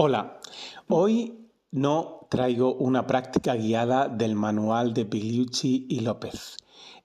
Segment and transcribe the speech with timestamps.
[0.00, 0.38] Hola,
[0.86, 6.56] hoy no traigo una práctica guiada del manual de Pigliucci y López.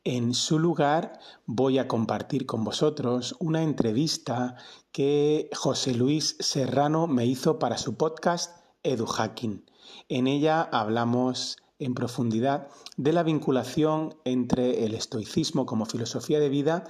[0.04, 4.58] En su lugar voy a compartir con vosotros una entrevista
[4.92, 9.66] que José Luis Serrano me hizo para su podcast EduHacking.
[10.07, 16.86] En ella hablamos en profundidad de la vinculación entre el estoicismo como filosofía de vida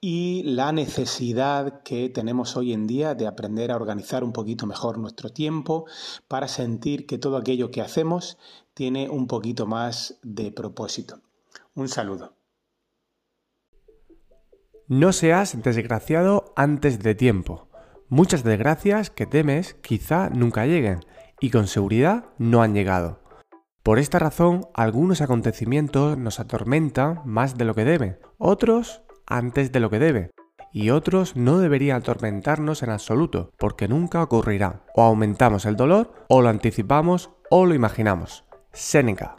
[0.00, 4.98] y la necesidad que tenemos hoy en día de aprender a organizar un poquito mejor
[4.98, 5.86] nuestro tiempo
[6.28, 8.38] para sentir que todo aquello que hacemos
[8.74, 11.20] tiene un poquito más de propósito.
[11.74, 12.34] Un saludo.
[14.88, 17.68] No seas desgraciado antes de tiempo.
[18.08, 21.00] Muchas desgracias que temes quizá nunca lleguen
[21.40, 23.21] y con seguridad no han llegado.
[23.82, 29.80] Por esta razón, algunos acontecimientos nos atormentan más de lo que deben, otros antes de
[29.80, 30.30] lo que debe,
[30.72, 34.82] y otros no deberían atormentarnos en absoluto, porque nunca ocurrirán.
[34.94, 38.44] O aumentamos el dolor, o lo anticipamos, o lo imaginamos.
[38.72, 39.34] Séneca.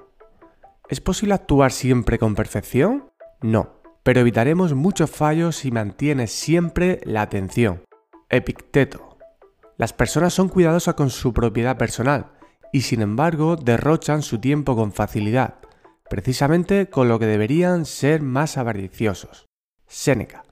[0.90, 3.12] ¿Es posible actuar siempre con perfección?
[3.42, 7.84] No, pero evitaremos muchos fallos si mantienes siempre la atención.
[8.30, 9.18] Epicteto.
[9.78, 12.34] Las personas son cuidadosas con su propiedad personal,
[12.74, 15.60] y sin embargo derrochan su tiempo con facilidad,
[16.10, 19.46] precisamente con lo que deberían ser más avariciosos.
[19.88, 20.44] Séneca.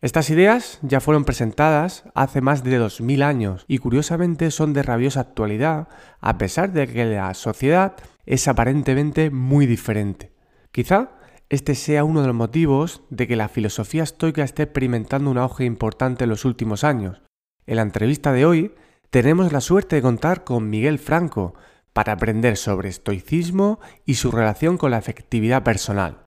[0.00, 5.20] Estas ideas ya fueron presentadas hace más de 2000 años y curiosamente son de rabiosa
[5.20, 5.88] actualidad,
[6.20, 10.32] a pesar de que la sociedad es aparentemente muy diferente.
[10.70, 11.10] Quizá
[11.48, 15.64] este sea uno de los motivos de que la filosofía estoica esté experimentando un auge
[15.64, 17.22] importante en los últimos años.
[17.66, 18.74] En la entrevista de hoy
[19.10, 21.54] tenemos la suerte de contar con Miguel Franco
[21.92, 26.24] para aprender sobre estoicismo y su relación con la efectividad personal.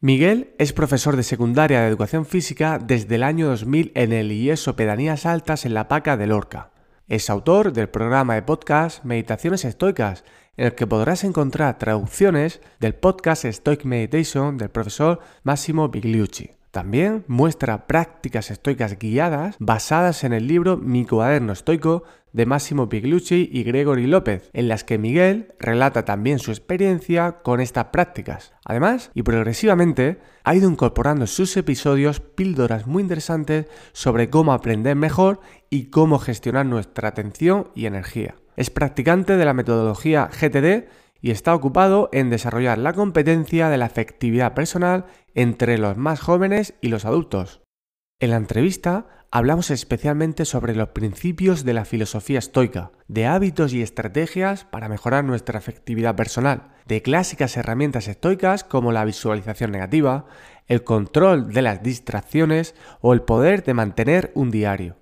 [0.00, 4.76] Miguel es profesor de secundaria de educación física desde el año 2000 en el IESO
[4.76, 6.72] Pedanías Altas en la Paca de Lorca.
[7.08, 10.24] Es autor del programa de podcast Meditaciones Estoicas,
[10.56, 16.50] en el que podrás encontrar traducciones del podcast Stoic Meditation del profesor Massimo Bigliucci.
[16.74, 22.02] También muestra prácticas estoicas guiadas basadas en el libro Mi cuaderno estoico
[22.32, 27.60] de Máximo Piglucci y Gregory López, en las que Miguel relata también su experiencia con
[27.60, 28.54] estas prácticas.
[28.64, 34.96] Además, y progresivamente, ha ido incorporando en sus episodios píldoras muy interesantes sobre cómo aprender
[34.96, 35.38] mejor
[35.70, 38.34] y cómo gestionar nuestra atención y energía.
[38.56, 40.88] Es practicante de la metodología GTD
[41.24, 46.74] y está ocupado en desarrollar la competencia de la efectividad personal entre los más jóvenes
[46.82, 47.62] y los adultos.
[48.20, 53.80] En la entrevista hablamos especialmente sobre los principios de la filosofía estoica, de hábitos y
[53.80, 60.26] estrategias para mejorar nuestra efectividad personal, de clásicas herramientas estoicas como la visualización negativa,
[60.66, 64.98] el control de las distracciones o el poder de mantener un diario.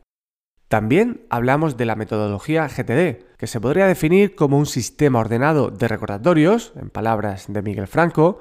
[0.73, 5.87] También hablamos de la metodología GTD, que se podría definir como un sistema ordenado de
[5.87, 8.41] recordatorios, en palabras de Miguel Franco,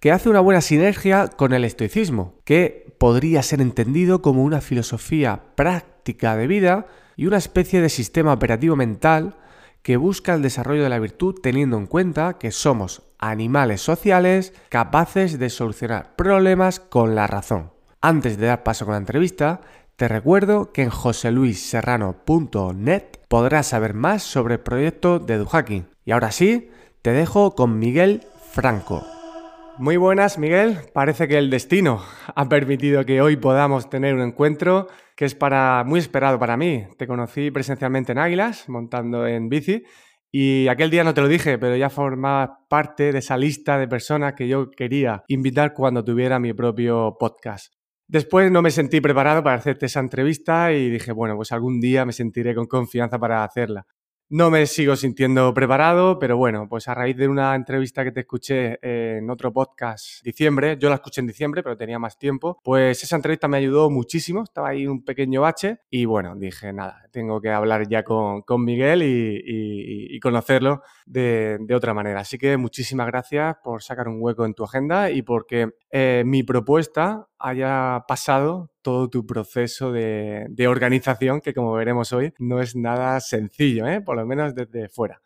[0.00, 5.42] que hace una buena sinergia con el estoicismo, que podría ser entendido como una filosofía
[5.54, 9.36] práctica de vida y una especie de sistema operativo mental
[9.82, 15.38] que busca el desarrollo de la virtud teniendo en cuenta que somos animales sociales capaces
[15.38, 17.72] de solucionar problemas con la razón.
[18.00, 19.60] Antes de dar paso con la entrevista,
[19.96, 25.88] te recuerdo que en joseluisserrano.net podrás saber más sobre el proyecto de EduHacking.
[26.04, 26.70] Y ahora sí,
[27.00, 28.20] te dejo con Miguel
[28.52, 29.06] Franco.
[29.78, 30.80] Muy buenas, Miguel.
[30.92, 32.02] Parece que el destino
[32.34, 36.86] ha permitido que hoy podamos tener un encuentro que es para muy esperado para mí.
[36.98, 39.82] Te conocí presencialmente en Águilas, montando en bici,
[40.30, 43.88] y aquel día no te lo dije, pero ya formabas parte de esa lista de
[43.88, 47.75] personas que yo quería invitar cuando tuviera mi propio podcast.
[48.08, 52.04] Después no me sentí preparado para hacerte esa entrevista y dije, bueno, pues algún día
[52.04, 53.86] me sentiré con confianza para hacerla.
[54.28, 58.20] No me sigo sintiendo preparado, pero bueno, pues a raíz de una entrevista que te
[58.20, 63.04] escuché en otro podcast diciembre, yo la escuché en diciembre, pero tenía más tiempo, pues
[63.04, 67.40] esa entrevista me ayudó muchísimo, estaba ahí un pequeño bache y bueno, dije, nada, tengo
[67.40, 72.18] que hablar ya con, Miguel y, conocerlo de, otra manera.
[72.18, 76.42] Así que muchísimas gracias por sacar un hueco en tu agenda y porque eh, mi
[76.42, 83.18] propuesta haya pasado todo tu proceso de, organización, que como veremos hoy no es nada
[83.20, 84.02] sencillo, ¿eh?
[84.02, 85.22] por lo menos desde fuera.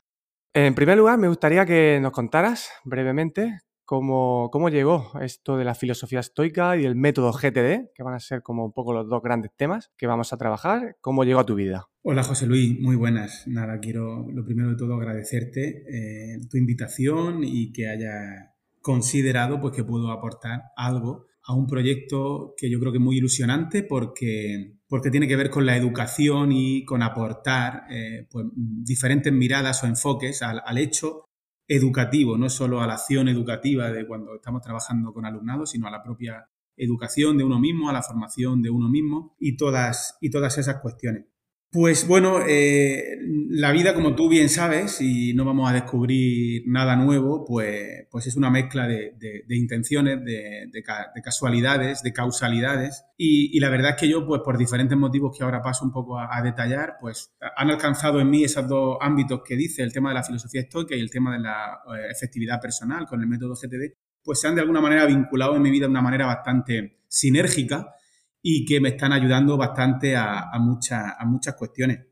[0.55, 5.75] En primer lugar, me gustaría que nos contaras brevemente cómo, cómo llegó esto de la
[5.75, 9.23] filosofía estoica y el método GTD, que van a ser como un poco los dos
[9.25, 10.99] grandes temas que vamos a trabajar.
[11.01, 11.89] ¿Cómo llegó a tu vida?
[12.03, 13.43] Hola José Luis, muy buenas.
[13.49, 19.75] Nada, quiero lo primero de todo agradecerte eh, tu invitación y que haya considerado pues
[19.75, 24.77] que puedo aportar algo a un proyecto que yo creo que es muy ilusionante porque
[24.89, 29.87] porque tiene que ver con la educación y con aportar eh, pues, diferentes miradas o
[29.87, 31.27] enfoques al, al, hecho
[31.69, 35.93] educativo, no solo a la acción educativa de cuando estamos trabajando con alumnados, sino a
[35.93, 40.31] la propia educación de uno mismo, a la formación de uno mismo y todas, y
[40.31, 41.27] todas esas cuestiones.
[41.73, 43.17] Pues bueno, eh,
[43.49, 48.27] la vida, como tú bien sabes, y no vamos a descubrir nada nuevo, pues, pues
[48.27, 50.83] es una mezcla de, intenciones, de,
[51.23, 53.05] casualidades, de causalidades.
[53.17, 56.19] Y, la verdad es que yo, pues por diferentes motivos que ahora paso un poco
[56.19, 60.17] a, detallar, pues han alcanzado en mí esos dos ámbitos que dice, el tema de
[60.17, 63.95] la filosofía estoica y el tema de la eh, efectividad personal con el método GTD,
[64.25, 67.95] pues se han de alguna manera vinculado en mi vida de una manera bastante sinérgica
[68.43, 72.07] y que me están ayudando bastante a, muchas, a muchas cuestiones.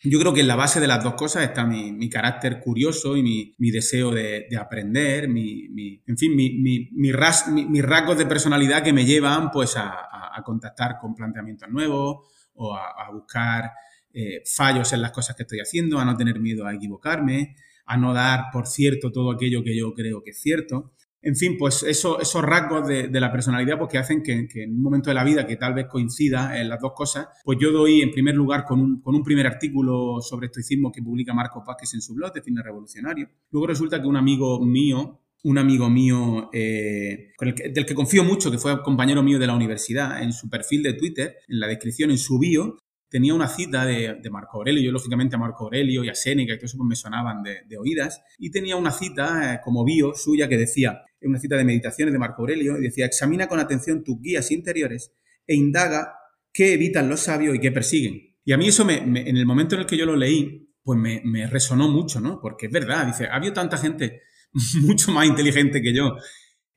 [0.00, 3.54] Yo creo que en la base de las dos cosas está mi, carácter curioso y
[3.58, 9.76] mi, deseo de, aprender, mi, en fin, mis rasgos de personalidad que me llevan pues
[9.76, 10.04] a,
[10.44, 13.72] contactar con planteamientos nuevos o a, buscar
[14.12, 17.56] eh, fallos en las cosas que estoy haciendo, a no tener miedo a equivocarme,
[17.86, 20.92] a no dar por cierto todo aquello que yo creo que es cierto.
[21.28, 24.80] En fin, pues eso, esos rasgos de, la personalidad pues que hacen que, en un
[24.80, 28.00] momento de la vida que tal vez coincida en las dos cosas, pues yo doy
[28.00, 32.14] en primer lugar con un, primer artículo sobre estoicismo que publica Marcos Vázquez en su
[32.14, 33.28] blog de Cine Revolucionario.
[33.50, 37.32] Luego resulta que un amigo mío, un amigo mío eh,
[37.74, 40.94] del que confío mucho, que fue compañero mío de la universidad, en su perfil de
[40.94, 42.78] Twitter, en la descripción, en su bio,
[43.08, 46.56] tenía una cita de, Marco Aurelio, yo lógicamente a Marco Aurelio y a Séneca y
[46.56, 50.48] todo eso pues me sonaban de, oídas, y tenía una cita eh, como bio suya
[50.48, 54.20] que decía, una cita de meditaciones de Marco Aurelio, y decía, examina con atención tus
[54.20, 55.12] guías interiores
[55.46, 56.14] e indaga
[56.52, 58.36] qué evitan los sabios y qué persiguen.
[58.44, 60.98] Y a mí eso, me, en el momento en el que yo lo leí, pues
[60.98, 62.40] me, resonó mucho, ¿no?
[62.40, 64.22] Porque es verdad, dice, ha habido tanta gente
[64.80, 66.16] mucho más inteligente que yo,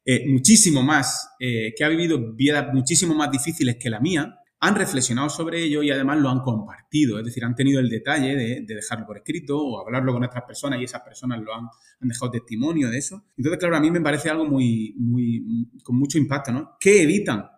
[0.03, 4.75] eh, muchísimo más, eh, que ha vivido vidas muchísimo más difíciles que la mía, han
[4.75, 8.61] reflexionado sobre ello y además lo han compartido, es decir, han tenido el detalle de,
[8.61, 11.67] dejarlo por escrito o hablarlo con otras personas y esas personas lo han,
[11.99, 13.25] dejado testimonio de eso.
[13.37, 16.77] Entonces, claro, a mí me parece algo muy, muy, con mucho impacto, ¿no?
[16.79, 17.49] ¿Qué evitan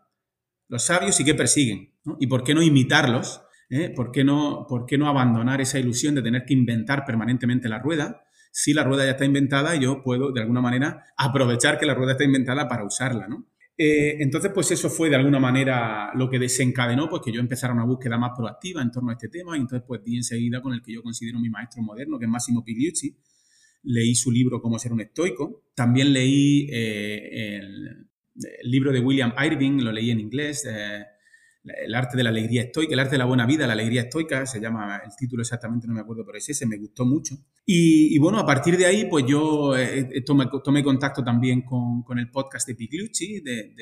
[0.70, 1.94] los sabios y qué persiguen?
[2.20, 3.42] ¿Y por qué no imitarlos?
[3.70, 3.90] ¿Eh?
[3.90, 7.80] ¿Por, qué no, ¿Por qué no abandonar esa ilusión de tener que inventar permanentemente la
[7.80, 8.24] rueda?
[8.52, 12.14] Si la rueda ya está inventada, yo puedo, de alguna manera, aprovechar que la rueda
[12.14, 13.48] está inventada para usarla, ¿no?
[13.76, 17.74] Eh, entonces, pues eso fue de alguna manera lo que desencadenó pues que yo empezara
[17.74, 20.74] una búsqueda más proactiva en torno a este tema y entonces pues di enseguida con
[20.74, 23.16] el que yo considero mi maestro moderno, que es Massimo Pigliucci.
[23.84, 25.64] Leí su libro Cómo ser un estoico.
[25.74, 28.08] También leí eh, el,
[28.64, 31.04] libro de William Irving, lo leí en inglés, eh,
[31.66, 34.46] El arte de la alegría estoica, el arte de la buena vida, la alegría estoica,
[34.46, 37.36] se llama, el título exactamente no me acuerdo, pero es ese, me gustó mucho.
[37.66, 42.30] Y, bueno, a partir de ahí, pues yo eh, eh, tomé, contacto también con, el
[42.30, 43.74] podcast de Piglucci, de,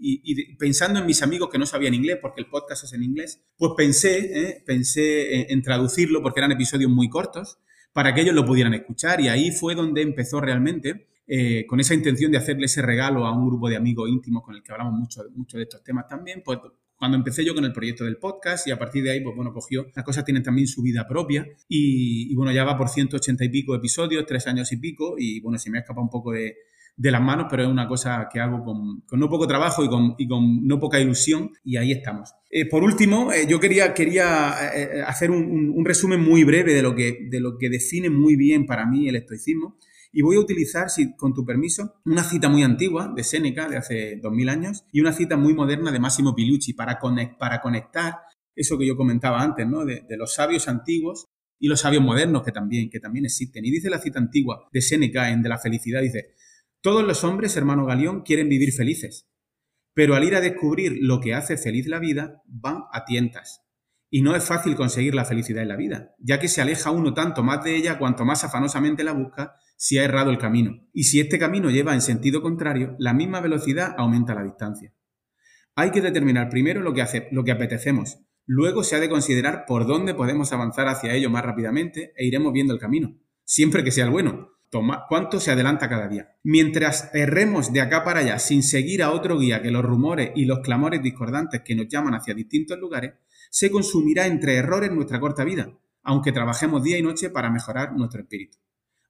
[0.00, 3.40] y, pensando en mis amigos que no sabían inglés, porque el podcast es en inglés,
[3.56, 7.58] pues pensé, eh, pensé en, traducirlo porque eran episodios muy cortos
[7.92, 9.20] para que ellos lo pudieran escuchar.
[9.20, 11.06] Y ahí fue donde empezó realmente,
[11.68, 14.62] con esa intención de hacerle ese regalo a un grupo de amigos íntimos con el
[14.62, 16.58] que hablamos mucho, mucho de estos temas también, pues
[17.02, 19.52] cuando empecé yo con el proyecto del podcast y a partir de ahí, pues bueno,
[19.52, 23.48] cogió, las cosas tienen también su vida propia y, bueno, ya va por 180 y
[23.48, 26.54] pico episodios, tres años y pico y bueno, se me ha escapado un poco de,
[26.96, 30.64] las manos, pero es una cosa que hago con, no poco trabajo y con, con,
[30.64, 32.36] no poca ilusión y ahí estamos.
[32.48, 36.82] Eh, por último, eh, yo quería, quería eh, hacer un, un, resumen muy breve de
[36.82, 39.76] lo, que, de lo que define muy bien para mí el estoicismo
[40.12, 43.78] y voy a utilizar, si, con tu permiso, una cita muy antigua de Séneca, de
[43.78, 47.00] hace 2000 años, y una cita muy moderna de Massimo Pilucci para,
[47.38, 48.16] para conectar
[48.54, 49.86] eso que yo comentaba antes, ¿no?
[49.86, 51.28] De, los sabios antiguos
[51.58, 53.64] y los sabios modernos que también, que también existen.
[53.64, 56.34] Y dice la cita antigua de Séneca en De la felicidad, dice,
[56.82, 59.30] todos los hombres, hermano Galión, quieren vivir felices,
[59.94, 63.62] pero al ir a descubrir lo que hace feliz la vida, van a tientas.
[64.10, 67.14] Y no es fácil conseguir la felicidad en la vida, ya que se aleja uno
[67.14, 70.86] tanto más de ella cuanto más afanosamente la busca si ha errado el camino.
[70.92, 74.94] Y si este camino lleva en sentido contrario, la misma velocidad aumenta la distancia.
[75.74, 79.88] Hay que determinar primero lo que, lo que apetecemos, luego se ha de considerar por
[79.88, 84.04] dónde podemos avanzar hacia ello más rápidamente e iremos viendo el camino, siempre que sea
[84.04, 84.50] el bueno.
[84.70, 86.36] Toma, cuánto se adelanta cada día.
[86.44, 90.44] Mientras erremos de acá para allá sin seguir a otro guía que los rumores y
[90.44, 93.14] los clamores discordantes que nos llaman hacia distintos lugares,
[93.50, 98.20] se consumirá entre errores nuestra corta vida, aunque trabajemos día y noche para mejorar nuestro
[98.20, 98.58] espíritu.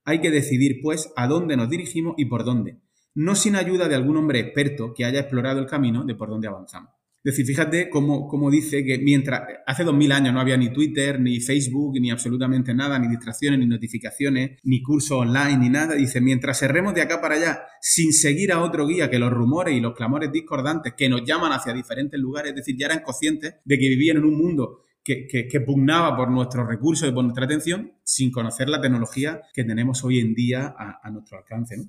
[0.05, 2.79] Hay que decidir, pues, a dónde nos dirigimos y por dónde,
[3.15, 6.49] no sin ayuda de algún hombre experto que haya explorado el camino de por dónde
[6.49, 6.91] avanzamos.
[7.25, 10.73] Es decir, fíjate cómo, cómo, dice que mientras hace dos mil años no había ni
[10.73, 15.95] Twitter, ni Facebook, ni absolutamente nada, ni distracciones, ni notificaciones, ni cursos online, ni nada,
[15.95, 19.77] dice, mientras erremos de acá para allá sin seguir a otro guía que los rumores
[19.77, 23.55] y los clamores discordantes que nos llaman hacia diferentes lugares, es decir, ya eran conscientes
[23.65, 27.45] de que vivían en un mundo que, que, pugnaba por nuestros recursos y por nuestra
[27.45, 31.77] atención sin conocer la tecnología que tenemos hoy en día a, a nuestro alcance.
[31.77, 31.85] ¿no?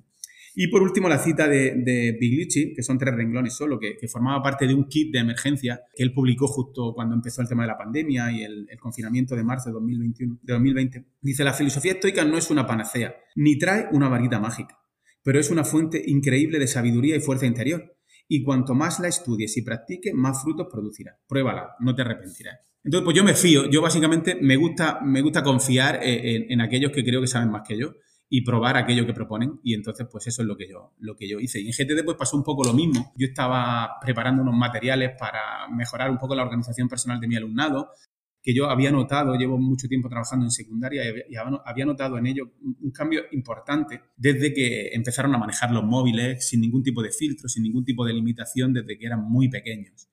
[0.56, 4.40] Y por último, la cita de, de Bigliucci, que son tres renglones solo, que, formaba
[4.40, 7.68] parte de un kit de emergencia que él publicó justo cuando empezó el tema de
[7.68, 11.04] la pandemia y el, confinamiento de marzo de, 2021, de 2020.
[11.20, 14.78] Dice, la filosofía estoica no es una panacea, ni trae una varita mágica,
[15.24, 17.96] pero es una fuente increíble de sabiduría y fuerza interior.
[18.28, 21.18] Y cuanto más la estudies y practiques, más frutos producirá.
[21.26, 22.73] Pruébala, no te arrepentirás.
[22.84, 23.68] Entonces, pues yo me fío.
[23.70, 27.62] Yo básicamente me gusta, me gusta confiar en, en aquellos que creo que saben más
[27.66, 27.94] que yo
[28.28, 29.60] y probar aquello que proponen.
[29.62, 31.60] Y entonces, pues eso es lo que yo, lo que yo hice.
[31.60, 33.12] Y en GTD pues pasó un poco lo mismo.
[33.16, 37.90] Yo estaba preparando unos materiales para mejorar un poco la organización personal de mi alumnado,
[38.42, 42.52] que yo había notado, llevo mucho tiempo trabajando en secundaria y había notado en ello
[42.60, 47.48] un cambio importante desde que empezaron a manejar los móviles sin ningún tipo de filtro,
[47.48, 50.08] sin ningún tipo de limitación, desde que eran muy pequeños.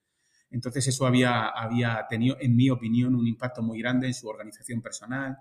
[0.51, 1.51] Entonces eso había,
[2.09, 5.37] tenido, en mi opinión, un impacto muy grande en su organización personal,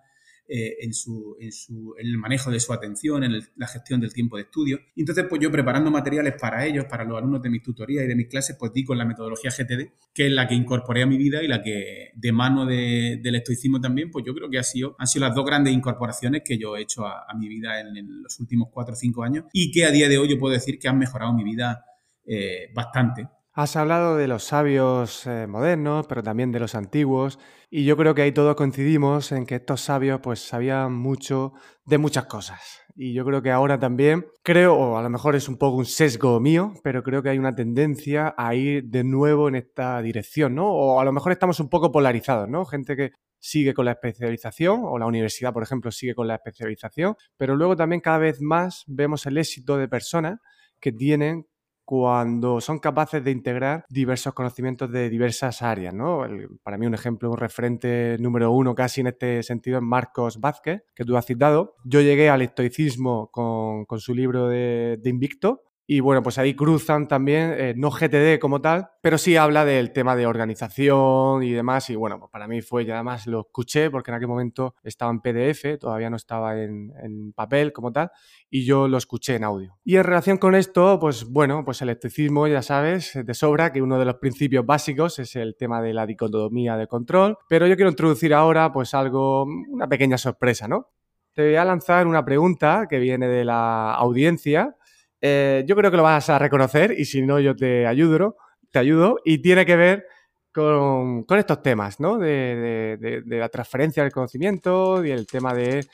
[0.52, 4.12] eh, en, su, en, su, en, el manejo de su atención, en la gestión del
[4.12, 4.80] tiempo de estudio.
[4.96, 8.16] Entonces, pues yo preparando materiales para ellos, para los alumnos de mis tutorías y de
[8.16, 11.16] mis clases, pues di con la metodología GTD, que es la que incorporé a mi
[11.16, 14.64] vida y la que de mano de, del estoicismo también, pues yo creo que ha
[14.64, 18.22] sido, han sido las dos grandes incorporaciones que yo he hecho a, mi vida en,
[18.22, 20.80] los últimos cuatro o cinco años y que a día de hoy yo puedo decir
[20.80, 21.84] que han mejorado mi vida
[22.26, 23.28] eh, bastante.
[23.60, 27.38] Has hablado de los sabios eh, modernos, pero también de los antiguos,
[27.68, 31.52] y yo creo que ahí todos coincidimos en que estos sabios pues sabían mucho
[31.84, 32.80] de muchas cosas.
[32.96, 35.84] Y yo creo que ahora también, creo, o a lo mejor es un poco un
[35.84, 40.54] sesgo mío, pero creo que hay una tendencia a ir de nuevo en esta dirección,
[40.54, 40.72] ¿no?
[40.72, 42.64] O a lo mejor estamos un poco polarizados, ¿no?
[42.64, 47.14] Gente que sigue con la especialización, o la universidad, por ejemplo, sigue con la especialización,
[47.36, 50.38] pero luego también cada vez más vemos el éxito de personas
[50.80, 51.44] que tienen
[51.90, 55.92] cuando son capaces de integrar diversos conocimientos de diversas áreas.
[55.92, 56.24] ¿no?
[56.62, 60.84] para mí un ejemplo, un referente número uno casi en este sentido es Marcos Vázquez,
[60.94, 61.74] que tú has citado.
[61.84, 67.52] Yo llegué al estoicismo con, su libro de Invicto, y bueno, pues ahí cruzan también,
[67.58, 71.90] eh, no GTD como tal, pero sí habla del tema de organización y demás.
[71.90, 75.10] Y bueno, pues para mí fue, y además lo escuché porque en aquel momento estaba
[75.10, 78.12] en PDF, todavía no estaba en, papel como tal,
[78.48, 79.80] y yo lo escuché en audio.
[79.82, 83.82] Y en relación con esto, pues bueno, pues el electricismo, ya sabes, de sobra que
[83.82, 87.74] uno de los principios básicos es el tema de la dicotomía de control, pero yo
[87.74, 90.92] quiero introducir ahora pues algo, una pequeña sorpresa, ¿no?
[91.32, 94.76] Te voy a lanzar una pregunta que viene de la audiencia
[95.20, 98.36] eh, yo creo que lo vas a reconocer y si no yo te ayudo,
[98.70, 100.06] te ayudo y tiene que ver
[100.52, 102.18] con, estos temas, ¿no?
[102.18, 105.86] De, la transferencia del conocimiento y el tema de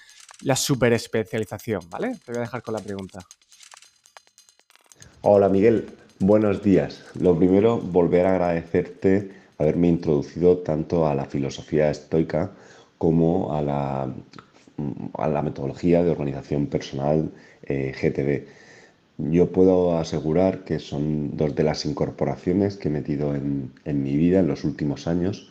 [0.43, 2.17] la superespecialización, ¿vale?
[2.25, 3.21] Te voy a dejar con la pregunta.
[5.23, 5.91] Hola Miguel,
[6.21, 7.05] buenos días.
[7.19, 12.51] Lo primero, volver a agradecerte haberme introducido tanto a la filosofía estoica
[12.99, 14.15] como a la,
[15.15, 17.31] a la metodología de organización personal
[17.63, 18.66] eh, GTD
[19.19, 24.41] yo puedo asegurar que son dos de las incorporaciones que he metido en, mi vida
[24.41, 25.51] en los últimos años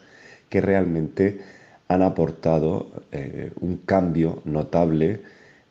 [0.49, 1.39] que realmente
[1.87, 5.21] han aportado eh, un cambio notable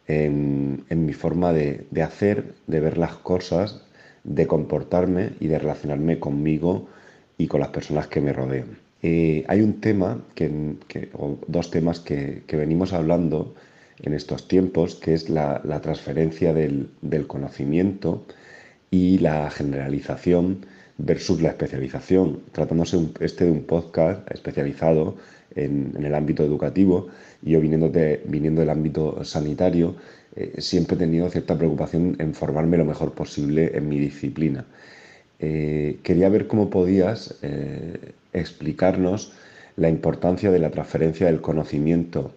[0.06, 3.82] en, mi forma de, hacer, de ver las cosas,
[4.24, 6.88] de comportarme y de relacionarme conmigo
[7.38, 8.78] y con las personas que me rodean.
[9.02, 10.78] Eh, hay un tema, que,
[11.14, 13.54] o dos temas que venimos hablando
[14.02, 16.88] en estos tiempos, que es la, transferencia del,
[17.26, 18.24] conocimiento
[18.90, 20.66] y la generalización
[20.98, 22.40] versus la especialización.
[22.52, 25.16] Tratándose este de un podcast especializado
[25.54, 27.08] en, el ámbito educativo
[27.42, 27.92] yo viniendo,
[28.24, 29.96] viniendo del ámbito sanitario,
[30.36, 34.64] eh, siempre he tenido cierta preocupación en formarme lo mejor posible en mi disciplina.
[35.38, 39.32] Eh, quería ver cómo podías eh, explicarnos
[39.76, 42.32] la importancia de la transferencia del conocimiento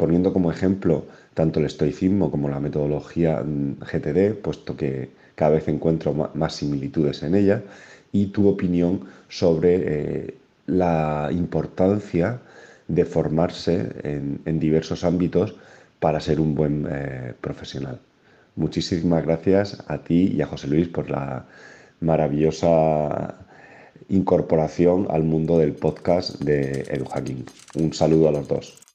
[0.00, 1.04] poniendo como ejemplo
[1.34, 7.22] tanto el estoicismo como la metodología mm, GTD, puesto que cada vez encuentro más similitudes
[7.22, 7.62] en ella,
[8.10, 10.34] y tu opinión sobre eh,
[10.66, 12.40] la importancia
[12.88, 15.54] de formarse en, diversos ámbitos
[15.98, 17.98] para ser un buen eh, profesional.
[18.56, 21.44] Muchísimas gracias a ti y a José Luis por la
[22.00, 23.34] maravillosa
[24.08, 27.44] incorporación al mundo del podcast de EduHacking.
[27.74, 28.89] Un saludo a los dos.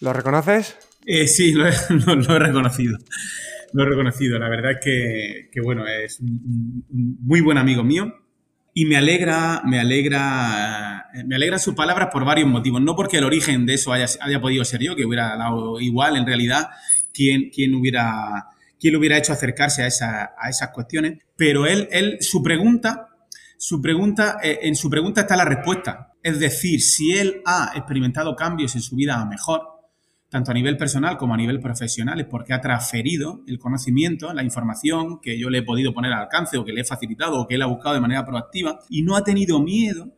[0.00, 0.76] ¿Lo reconoces?
[1.06, 2.98] Eh, sí, lo he, reconocido.
[3.72, 4.38] Lo he reconocido.
[4.38, 4.78] La verdad es
[5.52, 6.84] que, bueno, es un,
[7.20, 8.12] muy buen amigo mío
[8.72, 12.82] Y me alegra, me alegra, me alegra sus palabras por varios motivos.
[12.82, 16.16] No porque el origen de eso haya, haya podido ser yo, que hubiera dado igual
[16.16, 16.68] en realidad
[17.12, 18.48] quién, quién hubiera,
[18.78, 23.08] quién hubiera hecho acercarse a, esa, a esas cuestiones, pero él, él, su pregunta,
[23.56, 26.12] su pregunta, eh, en su pregunta está la respuesta.
[26.22, 29.73] Es decir, si él ha experimentado cambios en su vida a mejor,
[30.34, 34.42] tanto a nivel personal como a nivel profesional, es porque ha transferido el conocimiento, la
[34.42, 37.46] información que yo le he podido poner al alcance o que le he facilitado o
[37.46, 40.10] que él ha buscado de manera proactiva y no ha tenido miedo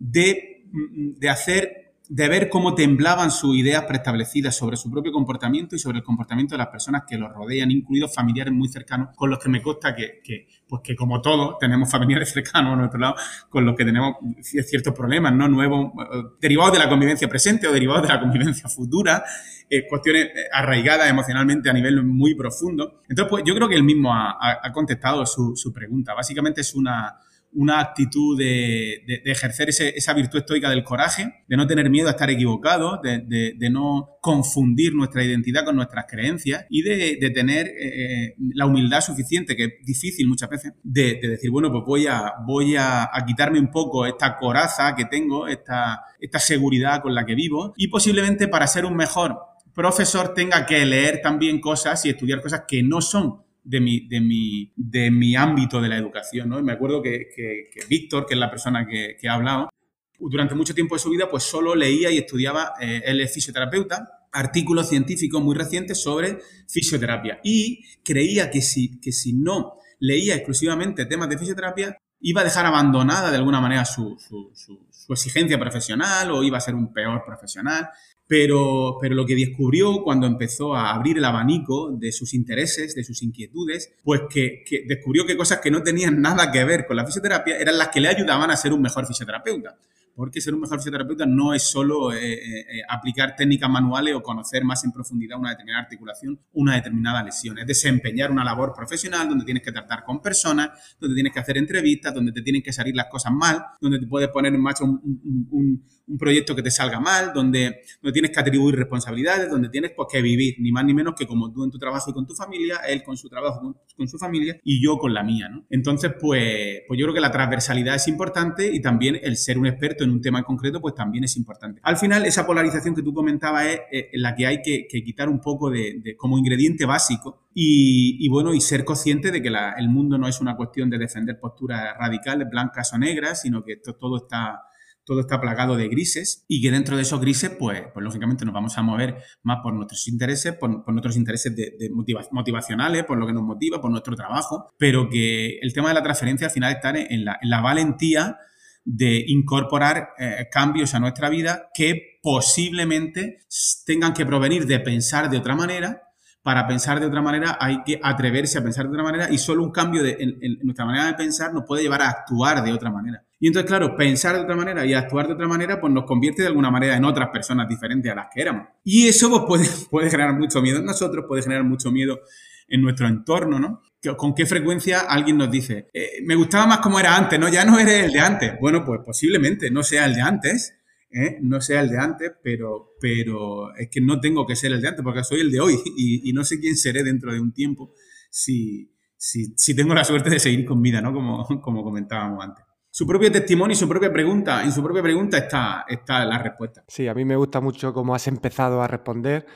[0.00, 5.78] de, de hacer de ver cómo temblaban sus ideas preestablecidas sobre su propio comportamiento y
[5.78, 9.38] sobre el comportamiento de las personas que los rodean, incluidos familiares muy cercanos, con los
[9.38, 10.20] que me consta que,
[10.66, 13.14] pues que como todos tenemos familiares cercanos a nuestro lado,
[13.48, 15.46] con los que tenemos ciertos problemas, ¿no?
[15.46, 19.22] Nuevos, eh, derivados de la convivencia presente o derivados de la convivencia futura,
[19.70, 23.02] eh, cuestiones eh, arraigadas emocionalmente a nivel muy profundo.
[23.08, 26.12] Entonces, pues yo creo que él mismo ha, contestado su, su pregunta.
[26.14, 27.20] Básicamente es una
[27.52, 32.30] una actitud de, ejercer esa virtud estoica del coraje, de no tener miedo a estar
[32.30, 39.00] equivocado, de, no confundir nuestra identidad con nuestras creencias y de, tener eh, la humildad
[39.00, 43.60] suficiente, que es difícil muchas veces, de, decir, bueno, pues voy a, voy a, quitarme
[43.60, 48.48] un poco esta coraza que tengo, esta, esta seguridad con la que vivo y posiblemente
[48.48, 49.38] para ser un mejor
[49.74, 54.20] profesor tenga que leer también cosas y estudiar cosas que no son de mi, de
[54.20, 56.48] mi, de mi ámbito de la educación.
[56.48, 56.62] ¿no?
[56.62, 59.70] me acuerdo que, Víctor, que es la persona que, ha hablado,
[60.18, 65.42] durante mucho tiempo de su vida, pues solo leía y estudiaba, eh, fisioterapeuta, artículos científicos
[65.42, 66.38] muy recientes sobre
[66.68, 67.40] fisioterapia.
[67.42, 72.66] Y creía que si, que si no leía exclusivamente temas de fisioterapia, iba a dejar
[72.66, 77.24] abandonada de alguna manera su, su, su, exigencia profesional o iba a ser un peor
[77.24, 77.88] profesional.
[78.30, 83.02] Pero, pero lo que descubrió cuando empezó a abrir el abanico de sus intereses, de
[83.02, 86.96] sus inquietudes, pues que, que descubrió que cosas que no tenían nada que ver con
[86.96, 89.76] la fisioterapia eran las que le ayudaban a ser un mejor fisioterapeuta
[90.14, 94.22] porque ser un mejor fisioterapeuta no es solo eh, eh, eh, aplicar técnicas manuales o
[94.22, 97.58] conocer más en profundidad una determinada articulación, una determinada lesión.
[97.58, 101.56] Es desempeñar una labor profesional donde tienes que tratar con personas, donde tienes que hacer
[101.58, 104.84] entrevistas, donde te tienen que salir las cosas mal, donde te puedes poner en marcha
[104.84, 105.84] un,
[106.18, 110.20] proyecto que te salga mal, donde, donde tienes que atribuir responsabilidades, donde tienes pues, que
[110.20, 112.80] vivir, ni más ni menos que como tú en tu trabajo y con tu familia,
[112.88, 115.48] él con su trabajo, con, su familia y yo con la mía.
[115.70, 119.66] Entonces, pues, pues yo creo que la transversalidad es importante y también el ser un
[119.66, 121.80] experto en un tema en concreto, pues también es importante.
[121.82, 125.40] Al final, esa polarización que tú comentabas es eh, la que hay que, quitar un
[125.40, 130.28] poco de, como ingrediente básico y, bueno, y ser consciente de que el mundo no
[130.28, 134.62] es una cuestión de defender posturas radicales, blancas o negras, sino que esto, todo está
[135.10, 138.54] todo está plagado de grises y que dentro de esos grises, pues, pues lógicamente nos
[138.54, 141.90] vamos a mover más por nuestros intereses, por, nuestros intereses de,
[142.30, 146.02] motivacionales, por lo que nos motiva, por nuestro trabajo, pero que el tema de la
[146.04, 148.38] transferencia al final está en la, en la valentía
[148.84, 153.38] de incorporar eh, cambios a nuestra vida que posiblemente
[153.84, 156.02] tengan que provenir de pensar de otra manera.
[156.42, 159.62] Para pensar de otra manera hay que atreverse a pensar de otra manera y solo
[159.62, 162.90] un cambio de, en, nuestra manera de pensar nos puede llevar a actuar de otra
[162.90, 163.22] manera.
[163.38, 166.42] Y entonces, claro, pensar de otra manera y actuar de otra manera, pues nos convierte
[166.42, 168.68] de alguna manera en otras personas diferentes a las que éramos.
[168.84, 172.20] Y eso pues, puede, puede generar mucho miedo en nosotros, puede generar mucho miedo
[172.68, 173.82] en nuestro entorno, ¿no?
[174.16, 177.48] ¿Con qué frecuencia alguien nos dice, eh, me gustaba más como era antes, ¿no?
[177.50, 178.52] Ya no eres el de antes.
[178.58, 180.74] Bueno, pues posiblemente no sea el de antes,
[181.10, 181.38] ¿eh?
[181.42, 184.88] no sea el de antes, pero, pero es que no tengo que ser el de
[184.88, 187.92] antes porque soy el de hoy y, no sé quién seré dentro de un tiempo
[188.30, 191.12] si, si, si, tengo la suerte de seguir con vida, ¿no?
[191.12, 192.64] Como, como comentábamos antes.
[192.92, 196.84] Su propio testimonio y su propia pregunta, en su propia pregunta está, está la respuesta.
[196.88, 199.46] Sí, a mí me gusta mucho cómo has empezado a responder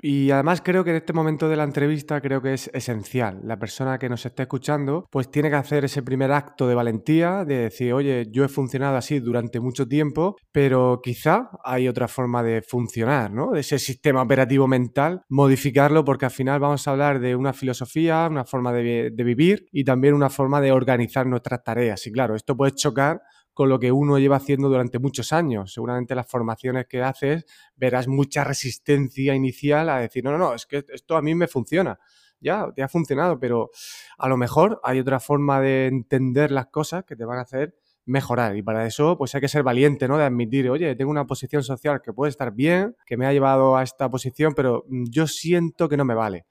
[0.00, 3.40] y además creo que en este momento de la entrevista creo que es esencial.
[3.44, 7.44] La persona que nos esté escuchando pues tiene que hacer ese primer acto de valentía,
[7.44, 12.42] de decir, oye, yo he funcionado así durante mucho tiempo, pero quizá hay otra forma
[12.42, 13.52] de funcionar, ¿no?
[13.52, 18.28] De ese sistema operativo mental, modificarlo porque al final vamos a hablar de una filosofía,
[18.30, 22.06] una forma de, de vivir y también una forma de organizar nuestras tareas.
[22.06, 23.22] Y claro, esto puede chocar
[23.56, 25.72] con lo que uno lleva haciendo durante muchos años.
[25.72, 30.66] Seguramente las formaciones que haces verás mucha resistencia inicial a decir, no, no, no, es
[30.66, 31.98] que esto a mí me funciona.
[32.38, 33.70] Ya, te ha funcionado, pero
[34.18, 37.74] a lo mejor hay otra forma de entender las cosas que te van a hacer
[38.04, 38.58] mejorar.
[38.58, 40.18] Y para eso, pues hay que ser valiente, ¿no?
[40.18, 43.74] De admitir, oye, tengo una posición social que puede estar bien, que me ha llevado
[43.78, 46.44] a esta posición, pero yo siento que no me vale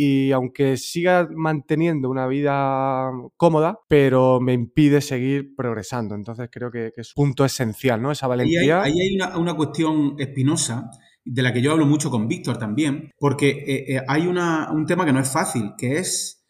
[0.00, 6.14] y aunque siga manteniendo una vida cómoda, pero me impide seguir progresando.
[6.14, 8.12] Entonces creo que, es un punto esencial, ¿no?
[8.12, 8.80] Esa valentía.
[8.80, 10.88] Ahí hay, una, cuestión espinosa
[11.24, 15.04] de la que yo hablo mucho con Víctor también, porque eh, eh, hay un tema
[15.04, 16.44] que no es fácil, que es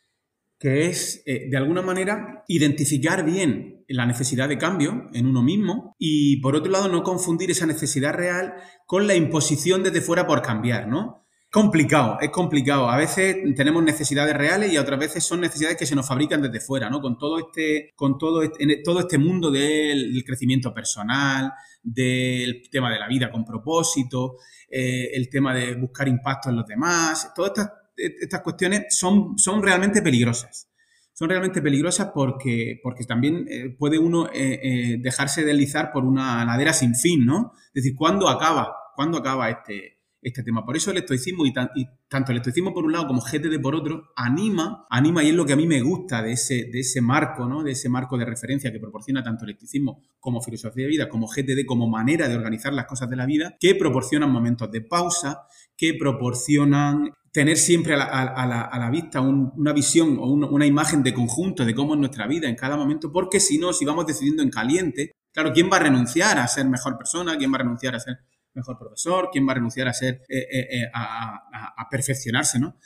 [0.58, 5.94] que es, eh, de alguna manera, identificar bien la necesidad de cambio en uno mismo
[5.98, 10.42] y, por otro lado, no confundir esa necesidad real con la imposición desde fuera por
[10.42, 11.27] cambiar, ¿no?
[11.58, 12.88] Complicado, es complicado.
[12.88, 16.60] A veces tenemos necesidades reales y otras veces son necesidades que se nos fabrican desde
[16.60, 17.00] fuera, ¿no?
[17.00, 23.00] Con todo este, con todo este, todo este mundo del, crecimiento personal, del tema de
[23.00, 24.36] la vida con propósito,
[24.70, 29.60] eh, el tema de buscar impacto en los demás, todas estas, estas cuestiones son, son
[29.60, 30.68] realmente peligrosas.
[31.12, 36.72] Son realmente peligrosas porque, porque también eh, puede uno eh, dejarse deslizar por una ladera
[36.72, 37.54] sin fin, ¿no?
[37.74, 38.76] Es decir, ¿cuándo acaba?
[38.94, 40.64] ¿Cuándo acaba este, este tema.
[40.64, 44.10] Por eso el estoicismo y, tanto el estoicismo por un lado como GTD por otro
[44.16, 47.46] anima, anima y es lo que a mí me gusta de ese, de ese marco,
[47.46, 47.62] ¿no?
[47.62, 51.28] De ese marco de referencia que proporciona tanto el estoicismo como filosofía de vida, como
[51.28, 55.42] GTD, como manera de organizar las cosas de la vida, que proporcionan momentos de pausa,
[55.76, 61.74] que proporcionan tener siempre a la, vista una visión o una imagen de conjunto de
[61.74, 65.12] cómo es nuestra vida en cada momento, porque si no, si vamos decidiendo en caliente,
[65.32, 67.36] claro, ¿quién va a renunciar a ser mejor persona?
[67.36, 68.18] ¿Quién va a renunciar a ser
[68.54, 72.76] mejor profesor, quién va a renunciar a ser, eh, eh, eh, a, perfeccionarse, ¿no?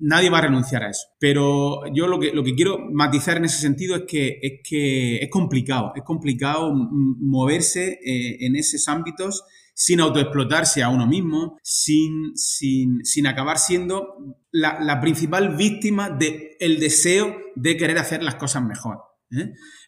[0.00, 1.06] nadie va a renunciar a eso.
[1.18, 5.16] Pero yo lo que, lo que quiero matizar en ese sentido es que es, que
[5.16, 13.04] es complicado, es complicado moverse en esos ámbitos sin autoexplotarse a uno mismo, sin, sin,
[13.04, 19.15] sin acabar siendo la principal víctima del deseo de querer hacer las cosas mejor.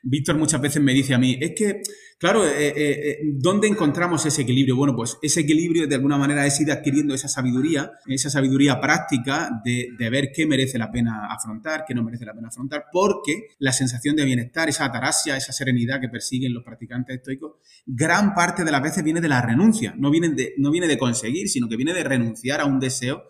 [0.03, 1.83] Víctor muchas veces me dice a mí, es que
[2.18, 4.74] Claro, eh, eh, eh, ¿dónde encontramos ese equilibrio?
[4.74, 9.48] Bueno, pues ese equilibrio de alguna manera es ir adquiriendo esa sabiduría, esa sabiduría práctica
[9.64, 13.70] de, ver qué merece la pena afrontar, qué no merece la pena afrontar, porque la
[13.70, 17.53] sensación de bienestar, esa atarasia, esa serenidad que persiguen los practicantes estoicos,
[17.87, 20.98] gran parte de las veces viene de la renuncia, no viene de, no viene de
[20.98, 23.22] conseguir, sino que viene de renunciar a un deseo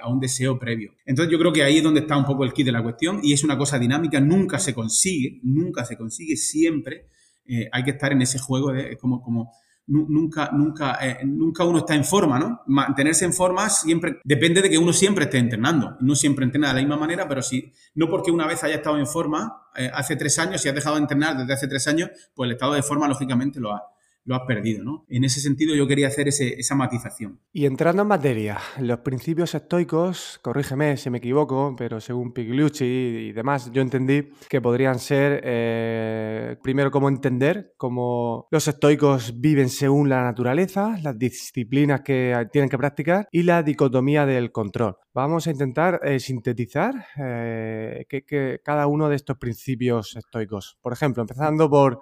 [0.00, 0.92] a un deseo previo.
[1.06, 3.20] Entonces yo creo que ahí es donde está un poco el kit de la cuestión
[3.22, 7.06] y es una cosa dinámica, nunca se consigue, nunca se consigue siempre
[7.48, 9.50] eh, hay que estar en ese juego de como, como
[9.86, 12.60] nunca, nunca, eh, nunca uno está en forma, ¿no?
[12.66, 15.96] Mantenerse en forma siempre depende de que uno siempre esté entrenando.
[16.00, 18.98] No siempre entrena de la misma manera, pero si no porque una vez haya estado
[18.98, 22.10] en forma eh, hace tres años, si has dejado de entrenar desde hace tres años,
[22.34, 23.82] pues el estado de forma lógicamente lo ha,
[24.28, 25.06] lo has perdido, ¿no?
[25.08, 27.40] En ese sentido yo quería hacer esa matización.
[27.50, 33.32] Y entrando en materia, los principios estoicos, corrígeme si me equivoco, pero según Pigliucci y
[33.32, 40.10] demás, yo entendí que podrían ser, eh, primero, cómo entender cómo los estoicos viven según
[40.10, 44.96] la naturaleza, las disciplinas que tienen que practicar y la dicotomía del control.
[45.14, 50.76] Vamos a intentar eh, sintetizar eh, que cada uno de estos principios estoicos.
[50.82, 52.00] Por ejemplo, empezando por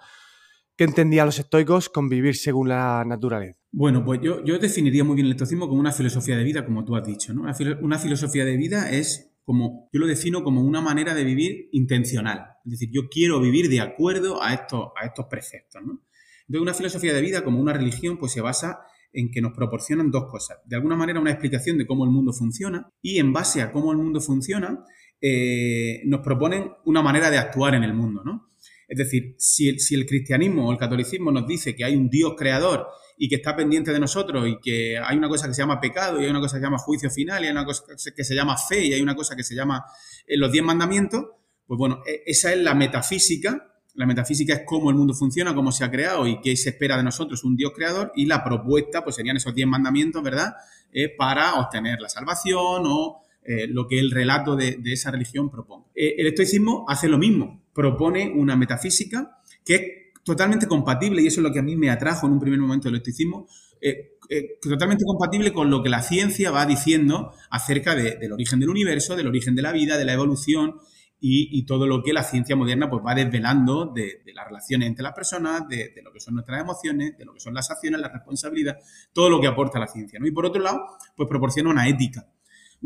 [0.77, 3.59] ¿Qué entendían los estoicos con vivir según la naturaleza?
[3.73, 6.85] Bueno, pues yo, yo definiría muy bien el estoicismo como una filosofía de vida, como
[6.85, 7.33] tú has dicho.
[7.33, 7.45] ¿no?
[7.81, 12.57] Una, filosofía de vida es como, yo lo defino como una manera de vivir intencional.
[12.67, 15.81] Es decir, yo quiero vivir de acuerdo a estos, a estos preceptos.
[15.83, 16.03] ¿no?
[16.47, 18.81] Entonces, una filosofía de vida, como una religión, pues se basa
[19.15, 20.59] en que nos proporcionan dos cosas.
[20.67, 23.93] De alguna manera, una explicación de cómo el mundo funciona y en base a cómo
[23.93, 24.85] el mundo funciona,
[25.23, 28.46] eh, nos proponen una manera de actuar en el mundo, ¿no?
[28.89, 32.87] Es decir, si el, cristianismo o el catolicismo nos dice que hay un Dios creador
[33.19, 36.21] y que está pendiente de nosotros y que hay una cosa que se llama pecado
[36.21, 37.83] y hay una cosa que se llama juicio final y hay una cosa
[38.15, 39.85] que se llama fe y hay una cosa que se llama
[40.27, 41.25] eh, los diez mandamientos,
[41.67, 43.73] pues bueno, e, esa es la metafísica.
[43.95, 46.99] La metafísica es cómo el mundo funciona, cómo se ha creado y qué se espera
[46.99, 50.55] de nosotros un Dios creador y la propuesta pues serían esos diez mandamientos, ¿verdad?
[50.93, 55.87] Eh, para obtener la salvación o eh, lo que el relato de, esa religión proponga.
[55.95, 59.83] el estoicismo hace lo mismo, propone una metafísica que es
[60.25, 62.89] totalmente compatible, y eso es lo que a mí me atrajo en un primer momento
[62.89, 63.47] del estoicismo,
[63.81, 68.71] eh, eh, totalmente compatible con lo que la ciencia va diciendo acerca del origen del
[68.71, 70.75] universo, del origen de la vida, de la evolución
[71.21, 75.13] y, todo lo que la ciencia moderna pues, va desvelando de, las relaciones entre las
[75.13, 78.77] personas, de, lo que son nuestras emociones, de lo que son las acciones, la responsabilidad,
[79.13, 80.19] todo lo que aporta la ciencia.
[80.19, 80.27] ¿no?
[80.27, 80.81] Y por otro lado,
[81.17, 82.27] pues proporciona una ética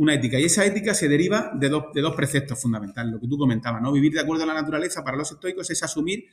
[0.00, 0.40] una ética.
[0.40, 3.82] Y esa ética se deriva de dos, de dos preceptos fundamentales, lo que tú comentabas,
[3.82, 3.92] ¿no?
[3.92, 6.24] Vivir de acuerdo a la naturaleza para los estoicos es asumir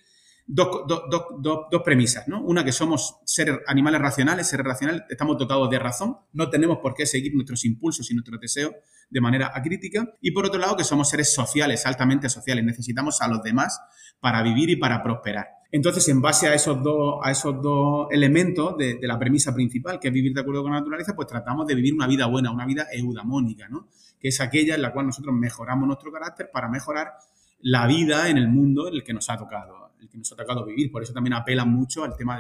[0.46, 2.42] dos, dos, premisas, ¿no?
[2.44, 6.94] Una, que somos seres animales racionales, seres racionales, estamos dotados de razón, no tenemos por
[6.94, 8.72] qué seguir nuestros impulsos y nuestros deseos
[9.10, 10.16] de manera acrítica.
[10.22, 13.82] Y por otro lado, que somos seres sociales, altamente sociales, necesitamos a los demás
[14.22, 15.57] para vivir y para prosperar.
[15.72, 20.08] Entonces, en base a esos dos, a esos dos elementos de, la premisa principal, que
[20.08, 22.66] es vivir de acuerdo con la naturaleza, pues tratamos de vivir una vida buena, una
[22.66, 23.88] vida eudamónica, ¿no?
[24.20, 27.14] Que es aquella en la cual nosotros mejoramos nuestro carácter para mejorar
[27.62, 30.36] la vida en el mundo en el que nos ha tocado, el que nos ha
[30.36, 30.92] tocado vivir.
[30.92, 32.40] Por eso también apela mucho al tema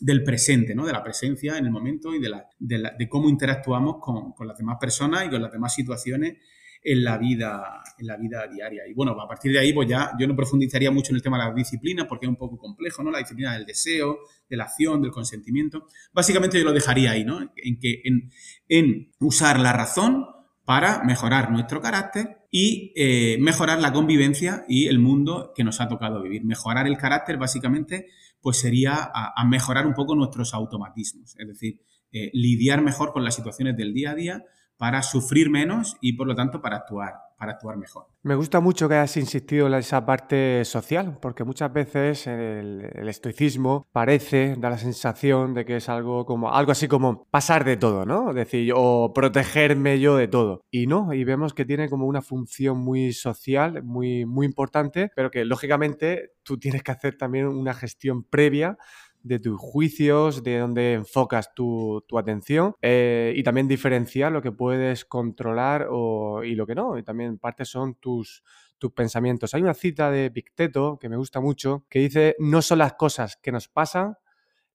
[0.00, 0.86] del, presente, ¿no?
[0.86, 5.30] De la presencia en el momento y de, cómo interactuamos con, las demás personas y
[5.30, 6.38] con las demás situaciones
[6.88, 8.86] en la vida, en la vida diaria.
[8.86, 11.36] Y bueno, a partir de ahí, pues ya yo no profundizaría mucho en el tema
[11.36, 13.10] de las disciplinas porque es un poco complejo, ¿no?
[13.10, 15.88] La disciplina del deseo, de la acción, del consentimiento.
[16.12, 17.40] Básicamente yo lo dejaría ahí, ¿no?
[17.56, 18.30] En que en,
[18.68, 20.26] en usar la razón
[20.64, 25.88] para mejorar nuestro carácter y eh, mejorar la convivencia y el mundo que nos ha
[25.88, 26.44] tocado vivir.
[26.44, 28.06] Mejorar el carácter, básicamente,
[28.40, 31.80] pues sería a, mejorar un poco nuestros automatismos, es decir,
[32.12, 34.44] eh, lidiar mejor con las situaciones del día a día
[34.76, 38.06] para sufrir menos y por lo tanto para actuar, para actuar mejor.
[38.22, 43.86] Me gusta mucho que hayas insistido en esa parte social, porque muchas veces el, estoicismo
[43.92, 48.04] parece, da la sensación de que es algo como algo así como pasar de todo,
[48.04, 48.30] ¿no?
[48.30, 50.62] Es decir, o protegerme yo de todo.
[50.70, 55.30] Y no, y vemos que tiene como una función muy social, muy, muy importante, pero
[55.30, 58.76] que lógicamente tú tienes que hacer también una gestión previa
[59.26, 65.04] de tus juicios, de dónde enfocas tu, atención eh, y también diferenciar lo que puedes
[65.04, 65.88] controlar
[66.44, 66.96] y lo que no.
[66.98, 68.42] Y también parte son tus,
[68.78, 69.54] tus pensamientos.
[69.54, 73.36] Hay una cita de Picteto que me gusta mucho que dice, no son las cosas
[73.36, 74.16] que nos pasan,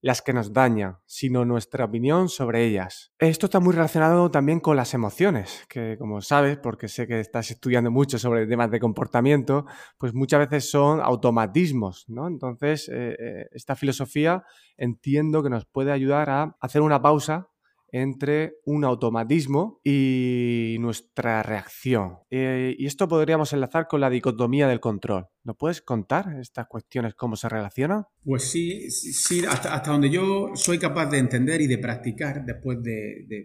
[0.01, 3.13] las que nos dañan, sino nuestra opinión sobre ellas.
[3.19, 7.51] Esto está muy relacionado también con las emociones, que como sabes, porque sé que estás
[7.51, 9.65] estudiando mucho sobre temas de comportamiento,
[9.97, 12.27] pues muchas veces son automatismos, ¿no?
[12.27, 14.43] Entonces, eh, eh, esta filosofía
[14.77, 17.50] entiendo que nos puede ayudar a hacer una pausa
[17.91, 22.19] entre un automatismo y nuestra reacción.
[22.29, 25.27] Eh, y esto podríamos enlazar con la dicotomía del control.
[25.43, 28.05] ¿Nos puedes contar estas cuestiones, cómo se relacionan?
[28.23, 32.77] Pues sí, sí hasta, donde yo soy capaz de entender y de practicar después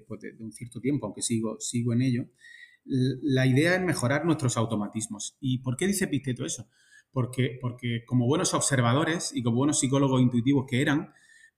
[0.06, 2.26] pues de, un cierto tiempo, aunque sigo, sigo en ello,
[2.84, 5.36] la idea es mejorar nuestros automatismos.
[5.40, 6.68] ¿Y por qué dice Pisteto eso?
[7.10, 11.12] Porque, porque como buenos observadores y como buenos psicólogos intuitivos que eran,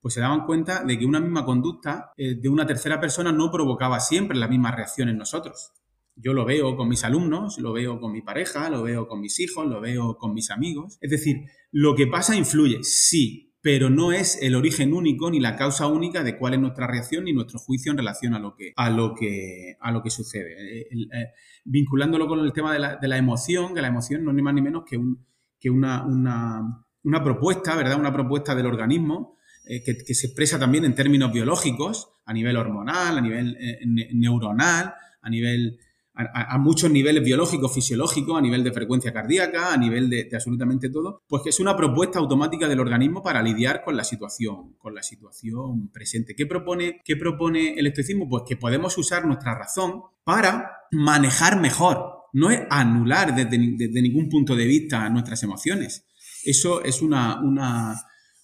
[0.09, 3.51] pues se daban cuenta de que una misma conducta eh, de una tercera persona no
[3.51, 5.75] provocaba siempre la misma reacción en nosotros.
[6.16, 9.38] Yo lo veo con mis alumnos, lo veo con mi pareja, lo veo con mis
[9.38, 10.97] hijos, lo veo con mis amigos.
[11.03, 11.42] Es decir,
[11.73, 16.25] lo que pasa influye, sí, pero no es el origen único ni la causa única
[16.25, 19.14] de cuál es nuestra reacción ni nuestro juicio en relación a lo que, a lo
[19.14, 20.55] que, a lo que sucede.
[20.55, 21.27] Eh, eh,
[21.66, 24.42] vinculándolo con el tema de la, de la, emoción, que la emoción no es ni
[24.42, 25.27] más ni menos que, un,
[25.61, 28.01] que una, una, una propuesta, ¿verdad?
[28.01, 29.37] Una propuesta del organismo
[29.68, 33.81] eh, que, se expresa también en términos biológicos, a nivel hormonal, a nivel eh,
[34.12, 35.78] neuronal, a nivel
[36.14, 41.22] a, muchos niveles biológicos, fisiológicos, a nivel de frecuencia cardíaca, a nivel de, absolutamente todo,
[41.28, 45.02] pues que es una propuesta automática del organismo para lidiar con la situación, con la
[45.02, 46.35] situación presente.
[46.35, 48.28] ¿Qué propone, qué propone el estoicismo?
[48.28, 54.57] Pues que podemos usar nuestra razón para manejar mejor, no es anular desde, ningún punto
[54.57, 56.04] de vista nuestras emociones.
[56.44, 57.40] Eso es una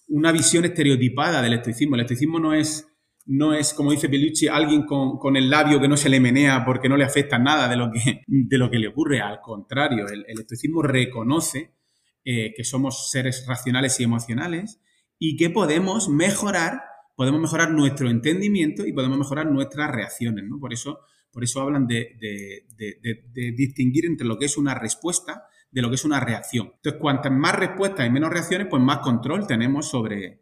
[0.07, 1.95] una visión estereotipada del estoicismo.
[1.95, 2.87] El estoicismo no es,
[3.25, 6.89] no es como dice Pilucci, alguien con, el labio que no se le menea porque
[6.89, 9.21] no le afecta nada de lo que, de lo que le ocurre.
[9.21, 11.73] Al contrario, el, estoicismo reconoce
[12.23, 14.81] eh, que somos seres racionales y emocionales
[15.17, 16.81] y que podemos mejorar,
[17.15, 20.45] podemos mejorar nuestro entendimiento y podemos mejorar nuestras reacciones.
[20.47, 20.59] ¿no?
[20.59, 20.99] Por, eso,
[21.35, 22.63] por eso hablan de,
[23.57, 26.71] distinguir entre lo que es una respuesta de lo que es una reacción.
[26.77, 30.39] Entonces, cuantas más respuestas y menos reacciones, pues más control tenemos sobre,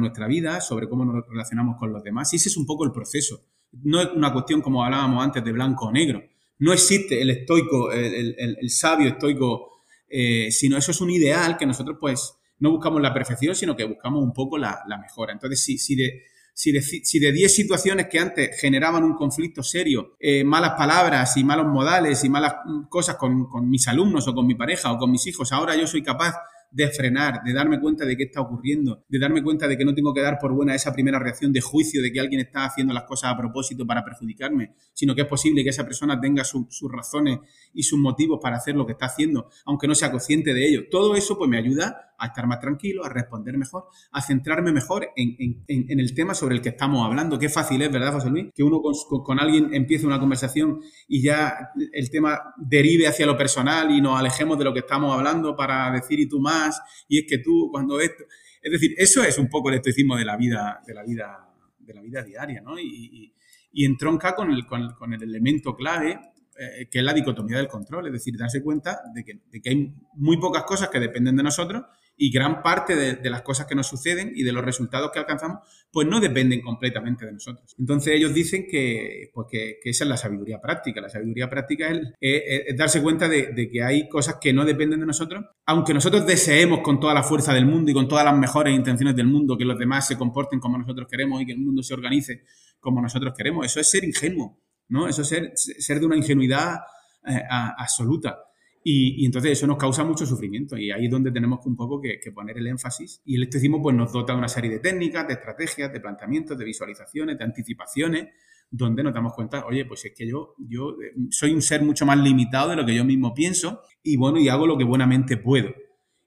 [0.00, 2.32] nuestra vida, sobre cómo nos relacionamos con los demás.
[2.32, 3.44] Y ese es un poco el proceso.
[3.84, 6.20] No es una cuestión, como hablábamos antes, de blanco o negro.
[6.58, 11.98] No existe el estoico, el, sabio estoico, eh, sino eso es un ideal que nosotros,
[12.00, 15.32] pues, no buscamos la perfección, sino que buscamos un poco la, mejora.
[15.32, 20.72] Entonces, si de, si de, 10 situaciones que antes generaban un conflicto serio, eh, malas
[20.76, 24.54] palabras y malos modales y malas mm, cosas con, con mis alumnos o con mi
[24.54, 26.34] pareja o con mis hijos, ahora yo soy capaz
[26.72, 29.94] de frenar, de darme cuenta de qué está ocurriendo, de darme cuenta de que no
[29.94, 32.94] tengo que dar por buena esa primera reacción de juicio de que alguien está haciendo
[32.94, 36.90] las cosas a propósito para perjudicarme, sino que es posible que esa persona tenga sus
[36.90, 37.40] razones
[37.74, 40.84] y sus motivos para hacer lo que está haciendo, aunque no sea consciente de ello.
[40.90, 45.10] Todo eso pues me ayuda a estar más tranquilo, a responder mejor, a centrarme mejor
[45.16, 47.36] en, el tema sobre el que estamos hablando.
[47.36, 48.46] Qué fácil es, ¿verdad, José Luis?
[48.54, 53.90] Que uno con, alguien empiece una conversación y ya el tema derive hacia lo personal
[53.90, 57.24] y nos alejemos de lo que estamos hablando para decir y tú más y es
[57.28, 58.24] que tú cuando esto...
[58.62, 61.94] Es decir, eso es un poco el estoicismo de la vida, de la vida, de
[61.94, 62.78] la vida diaria, ¿no?
[62.78, 63.34] Y,
[63.74, 66.20] entronca con el, con, el elemento clave
[66.58, 69.70] eh, que es la dicotomía del control, es decir, darse cuenta de que, de que,
[69.70, 71.84] hay muy pocas cosas que dependen de nosotros
[72.22, 75.58] y gran parte de, las cosas que nos suceden y de los resultados que alcanzamos,
[75.90, 77.74] pues no dependen completamente de nosotros.
[77.76, 79.48] Entonces ellos dicen que, pues
[79.82, 81.00] esa es la sabiduría práctica.
[81.00, 85.44] La sabiduría práctica es, darse cuenta de, que hay cosas que no dependen de nosotros,
[85.66, 89.16] aunque nosotros deseemos con toda la fuerza del mundo y con todas las mejores intenciones
[89.16, 91.92] del mundo que los demás se comporten como nosotros queremos y que el mundo se
[91.92, 92.44] organice
[92.78, 93.66] como nosotros queremos.
[93.66, 95.08] Eso es ser ingenuo, ¿no?
[95.08, 96.82] Eso es ser, ser de una ingenuidad
[97.26, 98.38] eh, absoluta.
[98.84, 102.18] Y, entonces eso nos causa mucho sufrimiento y ahí es donde tenemos un poco que,
[102.32, 103.22] poner el énfasis.
[103.24, 106.58] Y el estoicismo pues, nos dota de una serie de técnicas, de estrategias, de planteamientos,
[106.58, 108.28] de visualizaciones, de anticipaciones,
[108.70, 112.06] donde nos damos cuenta, oye, pues es que yo, yo eh, soy un ser mucho
[112.06, 115.36] más limitado de lo que yo mismo pienso y bueno, y hago lo que buenamente
[115.36, 115.68] puedo.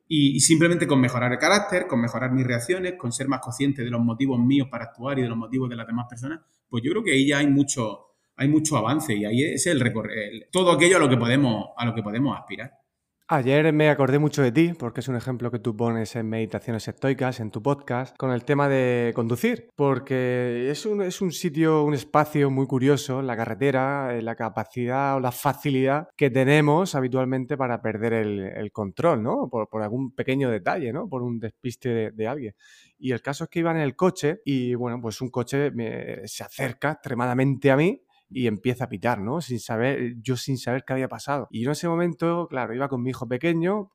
[0.07, 3.89] Y, simplemente con mejorar el carácter, con mejorar mis reacciones, con ser más consciente de
[3.89, 6.91] los motivos míos para actuar y de los motivos de las demás personas, pues yo
[6.91, 10.71] creo que ahí ya hay mucho, hay mucho avance y ahí es el recorrer, todo
[10.71, 12.71] aquello a lo que podemos, a lo que podemos aspirar.
[13.27, 16.87] Ayer me acordé mucho de ti, porque es un ejemplo que tú pones en Meditaciones
[16.87, 21.83] Estoicas, en tu podcast, con el tema de conducir, porque es un, es un sitio,
[21.85, 27.57] un espacio muy curioso, la carretera, eh, la capacidad o la facilidad que tenemos habitualmente
[27.57, 29.49] para perder el, control, ¿no?
[29.49, 31.09] Por, algún pequeño detalle, ¿no?
[31.09, 32.53] Por un despiste de, alguien.
[32.99, 35.71] Y el caso es que iba en el coche y, bueno, pues un coche
[36.25, 38.04] se acerca extremadamente a mí
[38.35, 39.39] y empieza a pitar, ¿no?
[39.39, 41.47] Sin saber, yo sin saber qué había pasado.
[41.49, 43.91] Y yo en ese momento, claro, iba con mi hijo pequeño,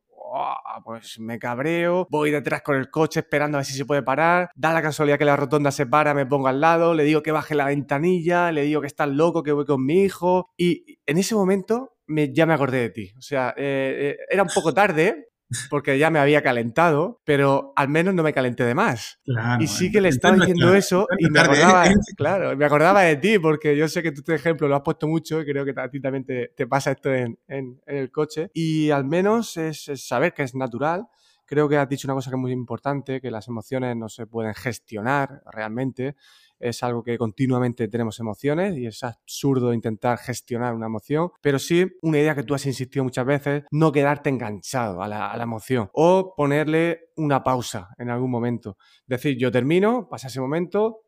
[0.82, 4.48] pues me cabreo, voy detrás con el coche esperando a ver si se puede parar,
[4.54, 7.32] da la casualidad que la rotonda se para, me pongo al lado, le digo que
[7.32, 11.18] baje la ventanilla, le digo que está loco, que voy con mi hijo y en
[11.18, 13.10] ese momento me, ya me acordé de ti.
[13.18, 15.29] O sea, eh, eh, era un poco tarde,
[15.68, 19.20] porque ya me había calentado, pero al menos no me calenté de más.
[19.58, 21.84] y sí que le estaba diciendo eso y me acordaba,
[22.16, 25.08] claro, me acordaba de ti, porque yo sé que tú este ejemplo lo has puesto
[25.08, 27.38] mucho y creo que a ti también te, pasa esto en,
[27.86, 28.50] el coche.
[28.54, 31.06] Y al menos es saber que es natural.
[31.46, 34.26] Creo que has dicho una cosa que es muy importante, que las emociones no se
[34.26, 36.14] pueden gestionar realmente
[36.60, 41.86] es algo que continuamente tenemos emociones y es absurdo intentar gestionar una emoción, pero sí
[42.02, 46.34] una idea que tú has insistido muchas veces, no quedarte enganchado a la, emoción o
[46.36, 48.76] ponerle una pausa en algún momento.
[49.06, 51.00] Decir, yo termino, pasa ese momento,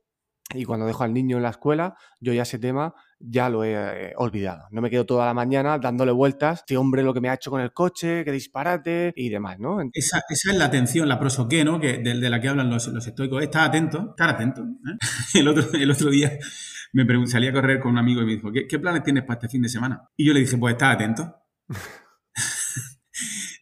[0.55, 3.75] y cuando dejo al niño en la escuela, yo ya ese tema ya lo he
[3.75, 4.67] eh, olvidado.
[4.71, 7.51] No me quedo toda la mañana dándole vueltas, este hombre lo que me ha hecho
[7.51, 9.79] con el coche, que disparate y demás, ¿no?
[9.93, 11.81] Esa, esa es la atención, la prosoqué, ¿no?
[11.81, 13.43] Que, de, la que hablan los, los estoicos.
[13.43, 14.63] Estar atento, estar atento.
[14.63, 14.99] ¿eh?
[15.41, 16.39] El, otro, el otro día
[16.93, 19.39] me salí a correr con un amigo y me dijo, ¿qué, ¿qué planes tienes para
[19.39, 20.09] este fin de semana?
[20.17, 21.37] Y yo le dije, pues estar atento.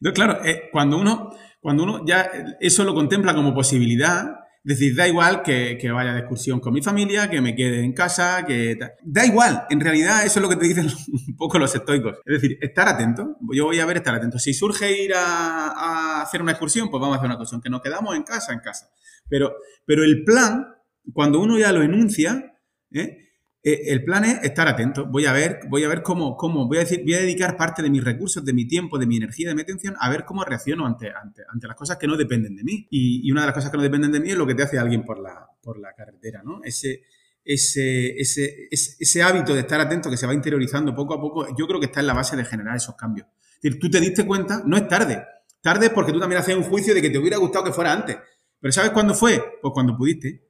[0.00, 5.08] Entonces, claro, eh, cuando uno, cuando uno ya eso lo contempla como posibilidad, decir, da
[5.08, 8.78] igual que, vaya de excursión con mi familia, que me quede en casa, que...
[9.02, 10.86] Da igual, en realidad eso es lo que te dicen
[11.28, 12.18] un poco los estoicos.
[12.24, 13.36] Es decir, estar atento.
[13.52, 14.38] Yo voy a ver estar atento.
[14.38, 17.60] Si surge ir a, hacer una excursión, pues vamos a hacer una excursión.
[17.60, 18.90] Que nos quedamos en casa, en casa.
[19.28, 19.54] Pero,
[19.86, 20.66] pero el plan,
[21.12, 22.54] cuando uno ya lo enuncia,
[22.92, 23.29] ¿eh?
[23.62, 25.06] Eh, el plan es estar atento.
[25.06, 27.82] Voy a ver, voy a ver cómo, cómo voy a decir, voy a dedicar parte
[27.82, 30.44] de mis recursos, de mi tiempo, de mi energía, de mi atención, a ver cómo
[30.44, 32.86] reacciono ante, ante, ante las cosas que no dependen de mí.
[32.90, 34.78] Y, una de las cosas que no dependen de mí es lo que te hace
[34.78, 36.62] alguien por la, por la carretera, ¿no?
[36.64, 37.02] Ese,
[37.44, 41.66] ese, ese, ese, hábito de estar atento que se va interiorizando poco a poco, yo
[41.66, 43.26] creo que está en la base de generar esos cambios.
[43.56, 45.22] Es decir, tú te diste cuenta, no es tarde.
[45.60, 47.92] Tarde es porque tú también haces un juicio de que te hubiera gustado que fuera
[47.92, 48.16] antes.
[48.58, 49.58] Pero ¿sabes cuándo fue?
[49.60, 50.48] Pues cuando pudiste.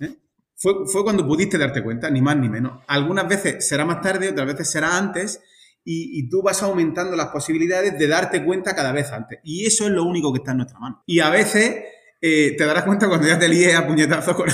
[0.00, 0.16] ¿eh?
[0.56, 2.82] Fue, fue cuando pudiste darte cuenta, ni más ni menos.
[2.86, 5.40] Algunas veces será más tarde, otras veces será antes,
[5.88, 9.38] y, tú vas aumentando las posibilidades de darte cuenta cada vez antes.
[9.44, 11.04] Y eso es lo único que está en nuestra mano.
[11.06, 11.76] Y a veces
[12.20, 14.48] eh, te darás cuenta cuando ya te líes a puñetazos con,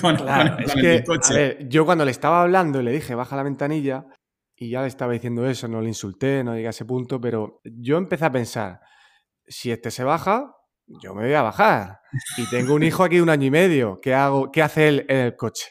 [0.00, 0.16] con,
[0.84, 1.34] el coche.
[1.34, 4.06] A ver, yo cuando le estaba hablando y le dije, baja la ventanilla,
[4.56, 7.60] y ya le estaba diciendo eso, no le insulté, no llegué a ese punto, pero
[7.64, 8.80] yo empecé a pensar,
[9.46, 10.55] si este se baja,
[10.86, 12.00] yo me voy a bajar.
[12.36, 14.00] Y tengo un hijo aquí de un año y medio.
[14.00, 14.50] ¿Qué hago?
[14.50, 15.66] ¿Qué hace él en el coche?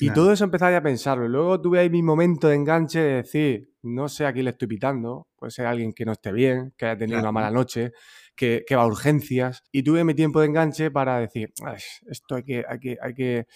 [0.00, 1.26] Y todo eso empecé a pensarlo.
[1.26, 4.52] Y luego tuve ahí mi momento de enganche de decir, no sé a quién le
[4.52, 5.26] estoy pitando.
[5.36, 7.92] Puede ser alguien que no esté bien, que haya tenido una mala noche,
[8.36, 9.64] que, va a urgencias.
[9.72, 11.52] Y tuve mi tiempo de enganche para decir,
[12.06, 13.46] esto hay que, hay que, hay que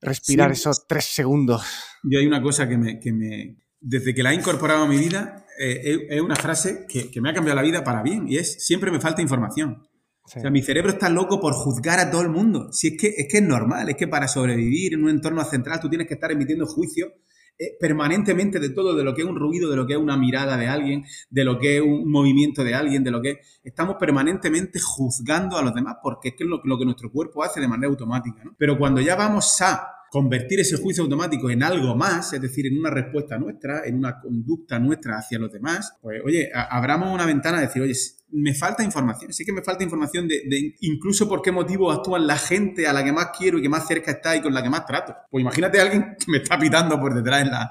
[0.00, 1.62] respirar esos tres segundos.
[2.04, 4.98] Yo hay una cosa que me, que me desde que la he incorporado a mi
[4.98, 8.36] vida, eh, es una frase que, que me ha cambiado la vida para bien y
[8.36, 9.82] es, siempre me falta información.
[10.24, 12.72] O sea, mi cerebro está loco por juzgar a todo el mundo.
[12.72, 15.80] Si es que, es que es normal, es que para sobrevivir en un entorno central
[15.80, 17.10] tú tienes que estar emitiendo juicios
[17.58, 20.16] eh, permanentemente de todo, de lo que es un ruido, de lo que es una
[20.16, 23.96] mirada de alguien, de lo que es un movimiento de alguien, de lo que estamos
[24.00, 27.68] permanentemente juzgando a los demás porque es que lo, lo que nuestro cuerpo hace de
[27.68, 28.44] manera automática.
[28.44, 28.54] ¿no?
[28.56, 32.76] Pero cuando ya vamos a convertir ese juicio automático en algo más, es decir, en
[32.76, 37.58] una respuesta nuestra, en una conducta nuestra hacia los demás, pues oye, abramos una ventana
[37.58, 37.94] a decir, oye,
[38.32, 42.36] me falta información, sí que me falta información de, incluso por qué motivo actúan la
[42.36, 44.70] gente a la que más quiero y que más cerca está y con la que
[44.70, 45.14] más trato.
[45.30, 47.70] Pues imagínate a alguien que me está pitando por detrás en la,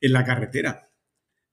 [0.00, 0.88] en la carretera.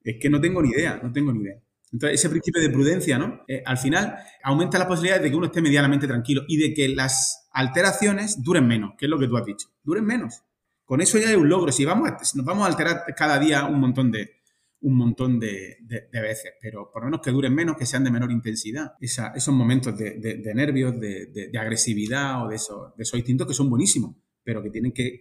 [0.03, 1.59] Es que no tengo ni idea, no tengo ni idea.
[1.91, 3.43] Entonces, ese principio de prudencia, ¿no?
[3.47, 6.89] Eh, al final aumenta la posibilidad de que uno esté medianamente tranquilo y de que
[6.89, 9.69] las alteraciones duren menos, que es lo que tú has dicho.
[9.83, 10.43] Duren menos.
[10.83, 11.71] Con eso ya hay un logro.
[11.71, 14.37] Si vamos nos vamos a alterar cada día un montón de,
[14.81, 15.77] un montón de,
[16.11, 18.93] veces, pero por lo menos que duren menos, que sean de menor intensidad.
[18.99, 24.15] esos momentos de, nervios, de, agresividad o de esos, de esos instintos que son buenísimos
[24.47, 25.19] pero que tienen que,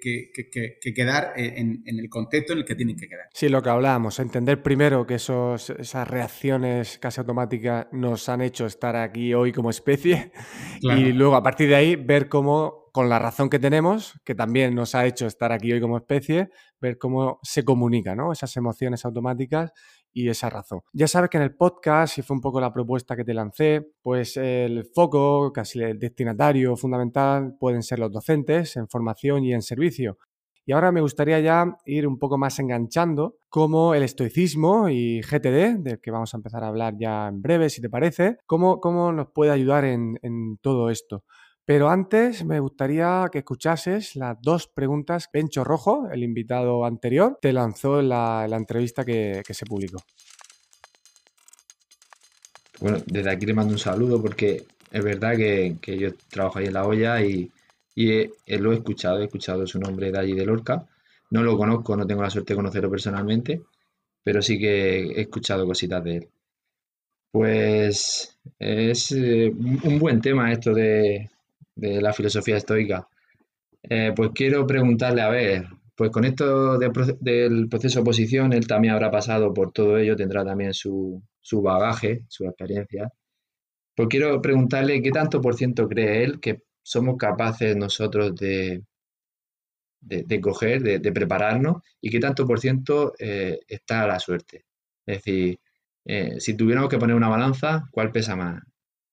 [0.95, 3.27] quedar en, el contexto en el que tienen que quedar.
[3.35, 8.67] Sí, lo que hablábamos, entender primero que esos, esas reacciones casi automáticas nos han hecho
[8.67, 10.31] estar aquí hoy como especie
[10.81, 14.77] y luego a partir de ahí ver cómo con la razón que tenemos, que también
[14.77, 16.49] nos ha hecho estar aquí hoy como especie,
[16.81, 18.31] ver cómo se comunican ¿no?
[18.31, 19.73] esas emociones automáticas
[20.17, 20.81] y esa razón.
[20.95, 23.87] Ya sabes que en el podcast, y fue un poco la propuesta que te lancé,
[24.01, 29.61] pues el foco, casi el destinatario fundamental, pueden ser los docentes en formación y en
[29.61, 30.17] servicio.
[30.65, 35.83] Y ahora me gustaría ya ir un poco más enganchando cómo el estoicismo y GTD,
[35.83, 39.13] del que vamos a empezar a hablar ya en breve, si te parece, cómo, cómo
[39.13, 41.25] nos puede ayudar en, en todo esto.
[41.67, 47.39] Pero antes me gustaría que escuchases las dos preguntas que Pencho Rojo, el invitado anterior,
[47.43, 49.99] te lanzó en la, entrevista que, se publicó.
[52.79, 56.75] Bueno, desde aquí le mando un saludo porque es verdad que, yo trabajo ahí en
[56.75, 57.51] la olla y,
[57.97, 60.87] lo he escuchado, he escuchado su nombre de allí de Lorca.
[61.31, 63.63] No lo conozco, no tengo la suerte de conocerlo personalmente,
[64.23, 66.29] pero sí que he escuchado cositas de él.
[67.33, 71.29] Pues es eh, un buen tema esto de,
[71.77, 73.09] de la filosofía estoica.
[73.83, 78.95] Eh, pues quiero preguntarle, a ver, pues con esto del proceso de oposición, él también
[78.95, 81.23] habrá pasado por todo ello, tendrá también su,
[81.53, 83.11] bagaje, su experiencia.
[83.95, 88.83] Pues quiero preguntarle qué tanto por ciento cree él que somos capaces nosotros de,
[90.01, 94.67] de, coger, de, prepararnos, y qué tanto por ciento eh, está a la suerte.
[95.07, 95.59] Es decir,
[96.05, 98.63] eh, si tuviéramos que poner una balanza, ¿cuál pesa más?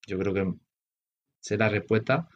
[0.05, 0.53] Yo creo que
[1.39, 2.27] será la respuesta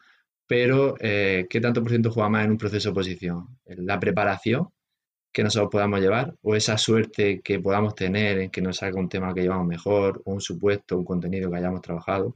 [0.48, 3.58] pero eh, ¿qué tanto por ciento juega más en un proceso de oposición?
[3.66, 4.70] ¿La preparación
[5.30, 9.10] que nosotros podamos llevar o esa suerte que podamos tener en que nos salga un
[9.10, 12.34] tema que llevamos mejor o un supuesto, un contenido que hayamos trabajado?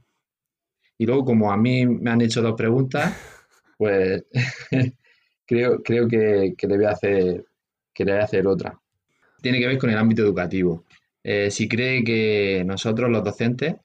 [0.95, 3.17] Y luego, como a mí me han hecho dos preguntas,
[3.79, 4.23] pues
[5.45, 7.45] creo, creo que, le voy a hacer,
[7.91, 8.79] que le voy a hacer otra.
[9.41, 10.85] Tiene que ver con el ámbito educativo.
[11.23, 13.75] Eh, si cree que nosotros los docentes,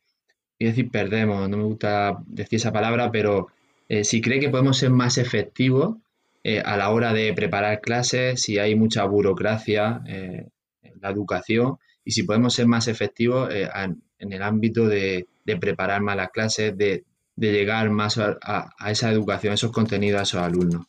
[0.59, 3.49] y decir perdemos, no me gusta decir esa palabra, pero
[3.89, 5.97] eh, si cree que podemos ser más efectivos
[6.45, 10.47] eh, a la hora de preparar clases, si hay mucha burocracia eh,
[10.83, 15.27] en la educación y si podemos ser más efectivos en el ámbito de,
[15.61, 17.05] preparar más las clases, de,
[17.37, 20.87] llegar más a, esa educación, esos contenidos a esos alumnos.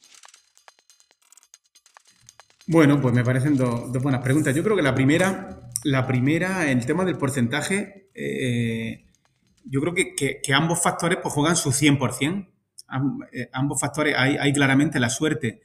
[2.68, 4.56] Bueno, pues me parecen dos buenas preguntas.
[4.56, 8.10] Yo creo que la primera, la primera, el tema del porcentaje,
[9.66, 12.48] yo creo que, que, ambos factores pues, juegan su 100%.
[13.32, 15.62] Eh, ambos factores, hay, claramente la suerte.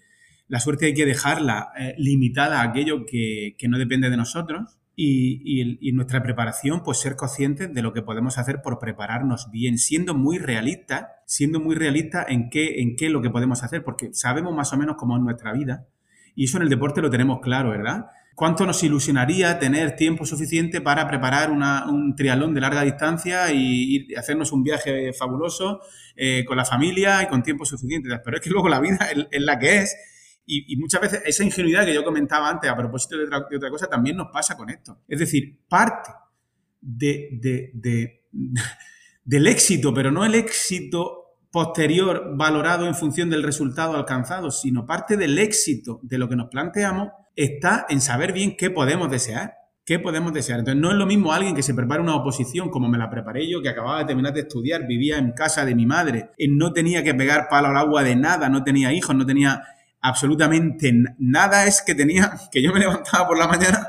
[0.48, 5.90] La suerte hay que dejarla eh, limitada a aquello que, no depende de nosotros y,
[5.92, 10.38] nuestra preparación, pues ser conscientes de lo que podemos hacer por prepararnos bien, siendo muy
[10.38, 14.72] realistas, siendo muy realistas en qué, en qué lo que podemos hacer, porque sabemos más
[14.72, 15.86] o menos cómo es nuestra vida
[16.34, 18.06] y eso en el deporte lo tenemos claro, ¿verdad?
[18.34, 24.50] ¿Cuánto nos ilusionaría tener tiempo suficiente para preparar un triatlón de larga distancia y, hacernos
[24.50, 25.80] un viaje fabuloso
[26.16, 28.08] eh, con la familia y con tiempo suficiente?
[28.24, 29.96] Pero es que luego la vida es, la que es.
[30.46, 34.16] Y, muchas veces esa ingenuidad que yo comentaba antes a propósito de otra, cosa también
[34.16, 34.98] nos pasa con esto.
[35.06, 36.10] Es decir, parte
[36.80, 38.20] de,
[39.24, 45.16] del éxito, pero no el éxito posterior valorado en función del resultado alcanzado, sino parte
[45.16, 49.54] del éxito de lo que nos planteamos está en saber bien qué podemos desear.
[49.86, 50.60] ¿Qué podemos desear?
[50.60, 53.46] Entonces, no es lo mismo alguien que se prepara una oposición como me la preparé
[53.50, 57.04] yo, que acababa de terminar de estudiar, vivía en casa de mi madre, no tenía
[57.04, 59.62] que pegar palo al agua de nada, no tenía hijos, no tenía
[60.00, 61.66] absolutamente nada.
[61.66, 63.88] Es que tenía que yo me levantaba por la mañana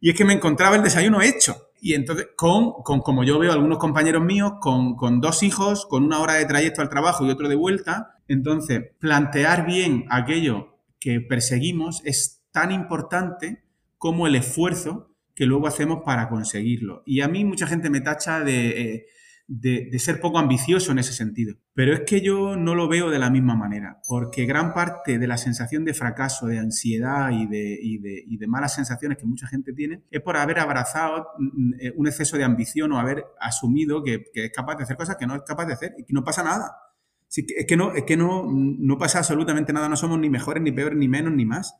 [0.00, 1.56] y es que me encontraba el desayuno hecho.
[1.80, 6.04] Y entonces, con, con como yo veo algunos compañeros míos, con, con dos hijos, con
[6.04, 11.20] una hora de trayecto al trabajo y otro de vuelta, entonces, plantear bien aquello que
[11.20, 13.64] perseguimos es tan importante
[13.98, 17.02] como el esfuerzo que luego hacemos para conseguirlo.
[17.06, 19.06] Y a mí mucha gente me tacha eh,
[19.48, 21.56] de, ser poco ambicioso en ese sentido.
[21.74, 25.26] Pero es que yo no lo veo de la misma manera, porque gran parte de
[25.26, 30.20] la sensación de fracaso, de ansiedad y de, malas sensaciones que mucha gente tiene es
[30.20, 34.76] por haber abrazado mm, eh, un exceso de ambición o haber asumido que, es capaz
[34.76, 36.76] de hacer cosas que no es capaz de hacer y que no pasa nada.
[37.34, 40.72] es que, no, es que no, no pasa absolutamente nada, no somos ni mejores, ni
[40.72, 41.74] peores, ni menos, ni más.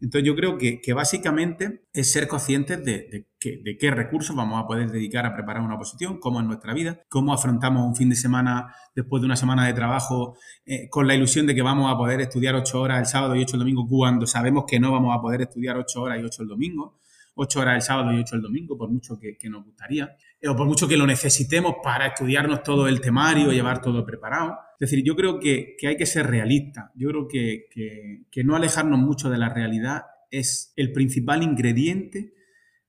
[0.00, 5.26] Entonces yo creo que, básicamente es ser conscientes de, qué recursos vamos a poder dedicar
[5.26, 9.20] a preparar una oposición, cómo es nuestra vida, cómo afrontamos un fin de semana después
[9.20, 12.54] de una semana de trabajo eh, con la ilusión de que vamos a poder estudiar
[12.54, 15.42] ocho horas el sábado y ocho el domingo cuando sabemos que no vamos a poder
[15.42, 16.98] estudiar ocho horas y ocho el domingo
[17.40, 20.66] ocho horas el sábado y ocho el domingo, por mucho que, nos gustaría, o por
[20.66, 24.58] mucho que lo necesitemos para estudiarnos todo el temario, llevar todo preparado.
[24.80, 26.92] Es decir, yo creo que, hay que ser realista.
[26.94, 32.34] Yo creo que, no alejarnos mucho de la realidad es el principal ingrediente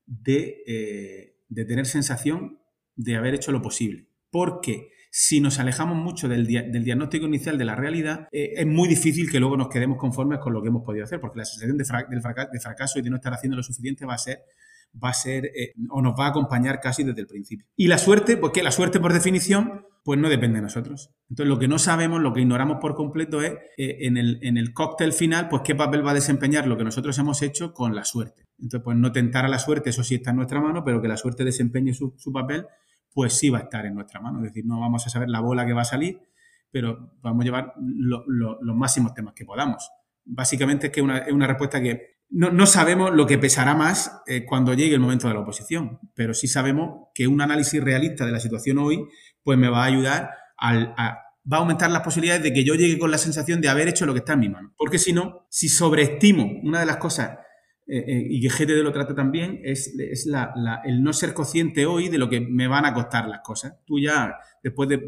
[0.05, 2.59] de, eh, de tener sensación
[2.95, 4.07] de haber hecho lo posible.
[4.29, 9.31] Porque si nos alejamos mucho del, diagnóstico inicial de la realidad, eh, es muy difícil
[9.31, 11.85] que luego nos quedemos conformes con lo que hemos podido hacer, porque la sensación de,
[11.85, 14.39] fracaso y de no estar haciendo lo suficiente va a ser
[15.03, 17.67] va a ser eh, o nos va a acompañar casi desde el principio.
[17.75, 21.11] Y la suerte, pues que la suerte por definición, pues no depende de nosotros.
[21.29, 24.57] Entonces lo que no sabemos, lo que ignoramos por completo es eh, en, el, en,
[24.57, 27.93] el, cóctel final, pues qué papel va a desempeñar lo que nosotros hemos hecho con
[27.93, 28.47] la suerte.
[28.57, 31.07] Entonces, pues no tentar a la suerte, eso sí está en nuestra mano, pero que
[31.07, 32.65] la suerte desempeñe su, papel
[33.13, 34.39] pues sí va a estar en nuestra mano.
[34.39, 36.19] Es decir, no vamos a saber la bola que va a salir,
[36.71, 39.91] pero vamos a llevar los máximos temas que podamos.
[40.25, 44.45] Básicamente es que una, es una respuesta que no, sabemos lo que pesará más eh,
[44.45, 48.31] cuando llegue el momento de la oposición, pero sí sabemos que un análisis realista de
[48.31, 49.03] la situación hoy,
[49.43, 52.99] pues me va a ayudar a, va a aumentar las posibilidades de que yo llegue
[52.99, 54.73] con la sensación de haber hecho lo que está en mi mano.
[54.77, 57.37] Porque si no, si sobreestimo una de las cosas
[57.87, 62.19] eh, eh, y que GTD lo trata también, es, el no ser consciente hoy de
[62.19, 63.73] lo que me van a costar las cosas.
[63.85, 64.99] Tú ya, después de,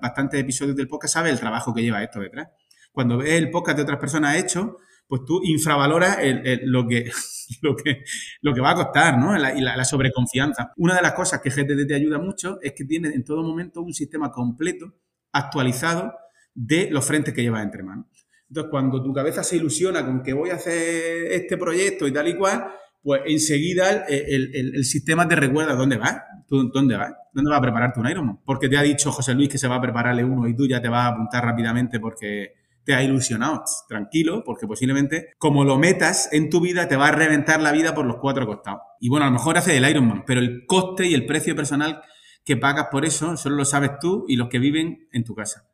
[0.00, 2.48] bastantes episodios del podcast, sabes el trabajo que lleva esto detrás.
[2.92, 4.76] Cuando ves el podcast de otras personas hecho,
[5.08, 6.18] pues tú infravaloras
[6.62, 7.10] lo, que,
[7.62, 8.04] lo, que,
[8.42, 9.34] lo que va a costar, ¿no?
[9.34, 10.72] y la, sobreconfianza.
[10.76, 13.80] Una de las cosas que GTD te ayuda mucho es que tiene en todo momento
[13.80, 14.94] un sistema completo,
[15.32, 16.12] actualizado,
[16.54, 18.06] de los frentes que llevas entre manos.
[18.48, 22.28] Entonces, cuando tu cabeza se ilusiona con que voy a hacer este proyecto y tal
[22.28, 22.66] y cual,
[23.02, 28.08] pues enseguida el, sistema te recuerda dónde vas, dónde vas, dónde vas a prepararte un
[28.08, 28.40] Ironman.
[28.44, 30.82] Porque te ha dicho José Luis que se va a prepararle uno y tú ya
[30.82, 32.54] te vas a apuntar rápidamente porque
[32.88, 33.64] te ha ilusionado.
[33.86, 37.94] Tranquilo, porque posiblemente como lo metas en tu vida te va a reventar la vida
[37.94, 38.80] por los cuatro costados.
[38.98, 42.00] Y bueno, a lo mejor hace el Ironman, pero el coste y el precio personal
[42.46, 45.67] que pagas por eso solo lo sabes tú y los que viven en tu casa.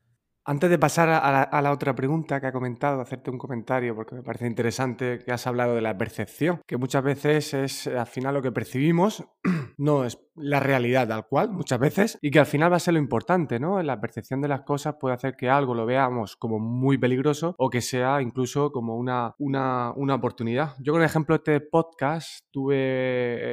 [0.46, 4.22] Antes de pasar a la, otra pregunta que ha comentado, hacerte un comentario, porque me
[4.22, 8.42] parece interesante que has hablado de la percepción, que muchas veces es al final lo
[8.42, 9.24] que percibimos,
[9.78, 12.92] no es la realidad tal cual, muchas veces, y que al final va a ser
[12.92, 13.82] lo importante, ¿no?
[13.82, 17.70] La percepción de las cosas puede hacer que algo lo veamos como muy peligroso o
[17.70, 20.74] que sea incluso como una, una, una oportunidad.
[20.78, 22.76] Yo con el ejemplo de este podcast tuve,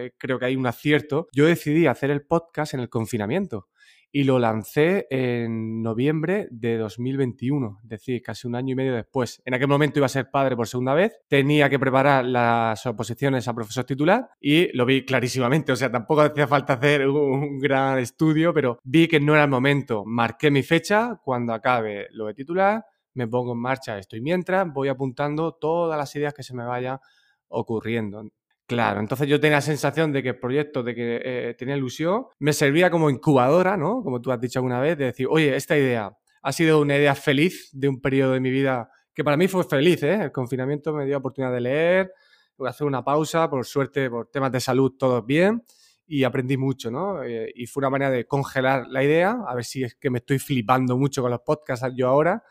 [0.08, 3.70] eh, creo que hay un acierto, yo decidí hacer el podcast en el confinamiento
[4.12, 9.42] y lo lancé en noviembre de 2021, es decir, casi un año y medio después.
[9.46, 13.48] En aquel momento iba a ser padre por segunda vez, tenía que preparar las oposiciones
[13.48, 18.00] a profesor titular y lo vi clarísimamente, o sea, tampoco hacía falta hacer un gran
[18.00, 20.04] estudio, pero vi que no era el momento.
[20.06, 24.88] Marqué mi fecha, cuando acabe lo de titular, me pongo en marcha, estoy mientras, voy
[24.88, 27.00] apuntando todas las ideas que se me vayan
[27.48, 28.24] ocurriendo.
[28.72, 32.28] Claro, entonces yo tenía la sensación de que el proyecto, de que eh, tenía ilusión,
[32.40, 34.02] me servía como incubadora, ¿no?
[34.02, 37.14] Como tú has dicho alguna vez, de decir, oye, esta idea ha sido una idea
[37.14, 40.14] feliz de un periodo de mi vida que para mí fue feliz, ¿eh?
[40.24, 42.14] El confinamiento me dio oportunidad de leer,
[42.58, 45.66] de hacer una pausa, por suerte, por temas de salud, todo bien,
[46.08, 47.22] y aprendí mucho, ¿no?
[47.24, 50.20] Eh, y fue una manera de congelar la idea, a ver si es que me
[50.20, 52.42] estoy flipando mucho con los podcasts yo ahora,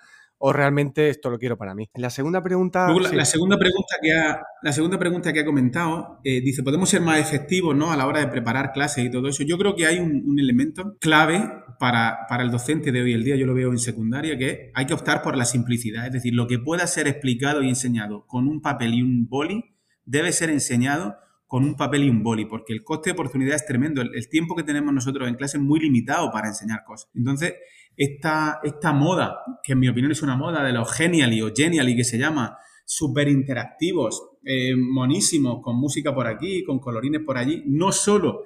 [0.43, 1.91] o realmente esto lo quiero para mí.
[1.95, 2.89] La segunda pregunta...
[3.13, 7.03] la, segunda pregunta que ha, la segunda pregunta que ha comentado eh, dice, ¿podemos ser
[7.03, 7.93] más efectivos ¿no?
[7.93, 9.43] a la hora de preparar clases y todo eso?
[9.43, 11.47] Yo creo que hay un, elemento clave
[11.79, 14.87] para, para, el docente de hoy el día, yo lo veo en secundaria, que hay
[14.87, 16.07] que optar por la simplicidad.
[16.07, 19.77] Es decir, lo que pueda ser explicado y enseñado con un papel y un boli
[20.07, 21.17] debe ser enseñado
[21.47, 24.01] con un papel y un boli, porque el coste de oportunidad es tremendo.
[24.01, 27.11] El, el tiempo que tenemos nosotros en clase es muy limitado para enseñar cosas.
[27.15, 27.55] Entonces,
[27.97, 31.97] esta, esta moda, que en mi opinión es una moda de los genially o genially
[31.97, 37.63] que se llama, súper interactivos, eh, monísimos, con música por aquí, con colorines por allí,
[37.67, 38.45] no solo,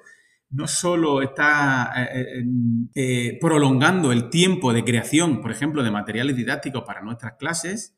[0.51, 2.43] no solo está eh,
[2.93, 7.97] eh, prolongando el tiempo de creación, por ejemplo, de materiales didácticos para nuestras clases,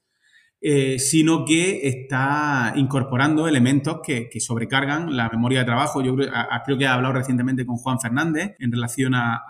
[0.70, 6.03] eh, sino que está incorporando elementos que, sobrecargan la memoria de trabajo.
[6.03, 9.45] Yo creo, que he hablado recientemente con Juan Fernández en relación a,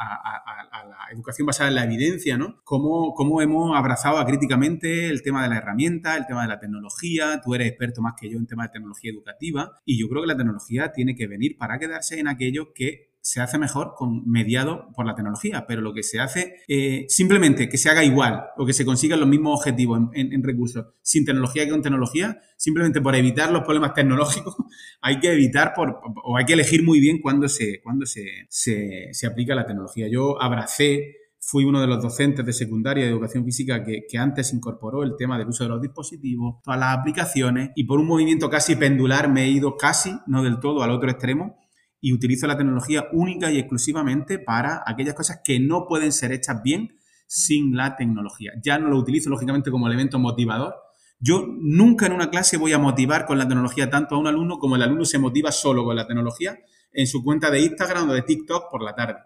[0.88, 2.62] la educación basada en la evidencia, ¿no?
[2.64, 7.42] Cómo, cómo hemos abrazado críticamente el tema de la herramienta, el tema de la tecnología.
[7.44, 10.28] Tú eres experto más que yo en temas de tecnología educativa y yo creo que
[10.28, 14.88] la tecnología tiene que venir para quedarse en aquello que se hace mejor con mediado
[14.96, 18.66] por la tecnología, pero lo que se hace eh, simplemente que se haga igual o
[18.66, 23.16] que se consigan los mismos objetivos en, recursos sin tecnología que con tecnología, simplemente por
[23.16, 24.56] evitar los problemas tecnológicos,
[25.02, 29.10] hay que evitar por, o hay que elegir muy bien cuándo se, cuándo se, se,
[29.12, 30.08] se aplica la tecnología.
[30.10, 34.54] Yo abracé fui uno de los docentes de secundaria de educación física que, que, antes
[34.54, 38.50] incorporó el tema del uso de los dispositivos, todas las aplicaciones, y por un movimiento
[38.50, 41.58] casi pendular me he ido casi, no del todo, al otro extremo,
[42.00, 46.62] y utilizo la tecnología única y exclusivamente para aquellas cosas que no pueden ser hechas
[46.64, 48.54] bien sin la tecnología.
[48.64, 50.76] Ya no lo utilizo, lógicamente, como elemento motivador.
[51.20, 54.60] Yo nunca en una clase voy a motivar con la tecnología tanto a un alumno
[54.60, 56.60] como el alumno se motiva solo con la tecnología
[56.92, 59.20] en su cuenta de Instagram o de TikTok por la tarde.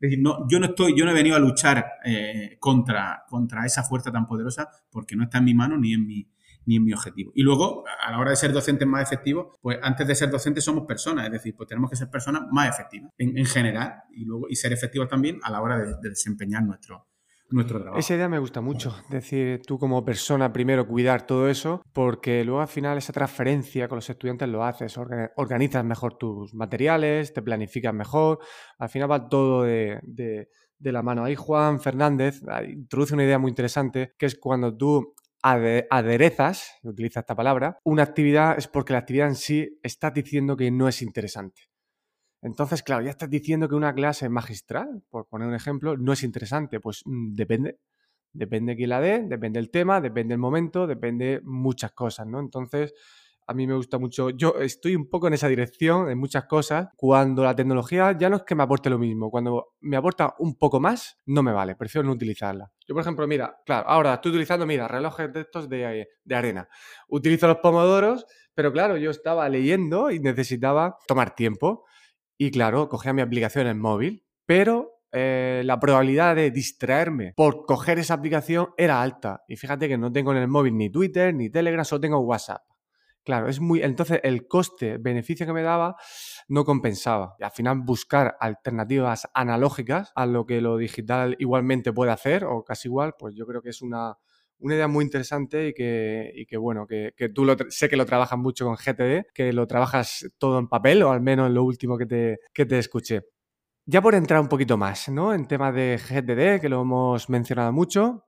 [0.00, 3.64] Es decir, no, yo no estoy, yo no he venido a luchar eh, contra, contra
[3.66, 6.28] esa fuerza tan poderosa porque no está en mi mano ni en mi,
[6.66, 7.32] ni en mi objetivo.
[7.34, 10.64] Y luego, a la hora de ser docentes más efectivos, pues antes de ser docentes
[10.64, 14.46] somos personas, es decir, pues tenemos que ser personas más efectivas en, general y luego
[14.48, 17.08] y ser efectivos también a la hora de, desempeñar nuestro,
[17.50, 17.98] nuestro trabajo.
[17.98, 22.44] Esa idea me gusta mucho, es decir, tú como persona primero cuidar todo eso, porque
[22.44, 24.96] luego al final esa transferencia con los estudiantes lo haces,
[25.36, 28.38] organizas mejor tus materiales, te planificas mejor,
[28.78, 30.48] al final va todo de, de,
[30.78, 31.24] de la mano.
[31.24, 37.34] Ahí Juan Fernández introduce una idea muy interesante, que es cuando tú aderezas, utiliza esta
[37.34, 41.62] palabra, una actividad es porque la actividad en sí estás diciendo que no es interesante.
[42.42, 46.24] Entonces, claro, ya estás diciendo que una clase magistral, por poner un ejemplo, no es
[46.24, 46.80] interesante.
[46.80, 47.78] Pues mm, depende.
[48.34, 52.40] Depende quién la dé, depende el tema, depende el momento, depende muchas cosas, ¿no?
[52.40, 52.94] Entonces,
[53.46, 54.30] a mí me gusta mucho.
[54.30, 56.88] Yo estoy un poco en esa dirección en muchas cosas.
[56.96, 60.56] Cuando la tecnología ya no es que me aporte lo mismo, cuando me aporta un
[60.56, 62.70] poco más, no me vale, prefiero no utilizarla.
[62.86, 66.68] Yo, por ejemplo, mira, claro, ahora estoy utilizando, mira, relojes de estos de, de arena.
[67.08, 71.84] Utilizo los pomodoros, pero claro, yo estaba leyendo y necesitaba tomar tiempo.
[72.38, 77.98] Y claro, cogía mi aplicación en móvil, pero eh, la probabilidad de distraerme por coger
[77.98, 79.42] esa aplicación era alta.
[79.46, 82.62] Y fíjate que no tengo en el móvil ni Twitter ni Telegram, solo tengo WhatsApp.
[83.24, 83.82] Claro, es muy.
[83.82, 85.96] Entonces, el coste-beneficio que me daba
[86.48, 87.36] no compensaba.
[87.38, 92.64] Y al final, buscar alternativas analógicas a lo que lo digital igualmente puede hacer, o
[92.64, 94.16] casi igual, pues yo creo que es una,
[94.58, 98.38] idea muy interesante y que, y que bueno, que, tú lo, sé que lo trabajas
[98.38, 101.96] mucho con GTD, que lo trabajas todo en papel, o al menos en lo último
[101.98, 103.22] que te, que te escuché.
[103.86, 105.34] Ya por entrar un poquito más, ¿no?
[105.34, 108.24] En tema de GTD, que lo hemos mencionado mucho,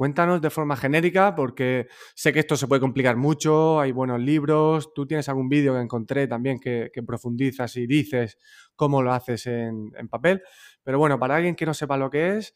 [0.00, 4.94] Cuéntanos de forma genérica, porque sé que esto se puede complicar mucho, hay buenos libros,
[4.94, 8.38] tú tienes algún vídeo que encontré también que, profundizas y dices
[8.74, 10.40] cómo lo haces en, papel,
[10.82, 12.54] pero bueno, para alguien que no sepa lo que es,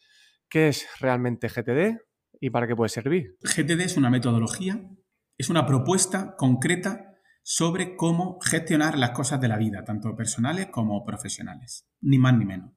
[0.48, 1.98] ¿qué es realmente GTD
[2.40, 3.36] y para qué puede servir?
[3.42, 4.80] GTD es una metodología,
[5.36, 11.04] es una propuesta concreta sobre cómo gestionar las cosas de la vida, tanto personales como
[11.04, 12.70] profesionales, ni más ni menos.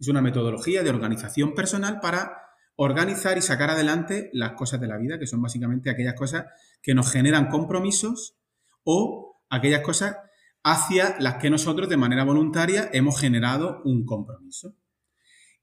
[0.00, 2.47] Es una metodología de organización personal para
[2.80, 6.46] organizar y sacar adelante las cosas de la vida, que son básicamente aquellas cosas
[6.80, 8.36] que nos generan compromisos
[8.84, 10.16] o aquellas cosas
[10.62, 14.74] hacia las que nosotros de manera voluntaria hemos generado un compromiso.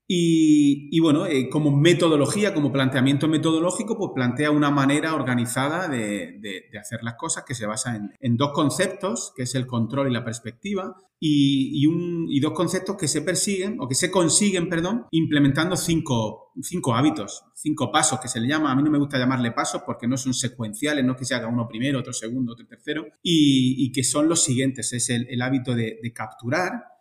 [0.08, 7.00] Y, bueno, eh, como metodología, como planteamiento metodológico, pues plantea una manera organizada de, hacer
[7.02, 10.96] las cosas que se basa en, dos conceptos, que es el control y la perspectiva,
[11.20, 16.52] y, dos conceptos que se persiguen, o que se consiguen, perdón, implementando cinco,
[16.94, 18.72] hábitos, cinco pasos que se le llama.
[18.72, 21.48] A mí no me gusta llamarle pasos porque no son secuenciales, no que se haga
[21.48, 24.94] uno primero, otro segundo, otro tercero, y, que son los siguientes.
[24.94, 26.95] Es el hábito de capturar,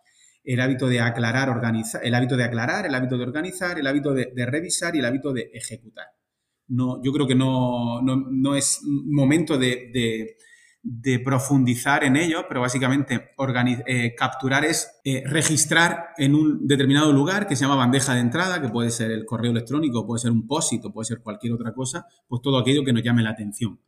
[0.45, 4.13] el hábito de aclarar, organizar, el hábito de aclarar, el hábito de organizar, el hábito
[4.13, 6.07] de, revisar y el hábito de ejecutar.
[6.69, 10.37] No, yo creo que no, no, es momento de,
[11.25, 13.31] profundizar en ello, pero básicamente
[13.87, 18.61] eh, capturar es eh, registrar en un determinado lugar que se llama bandeja de entrada,
[18.61, 21.73] que puede ser el correo electrónico, puede ser un POSIT o puede ser cualquier otra
[21.73, 23.81] cosa, pues todo aquello que nos llame la atención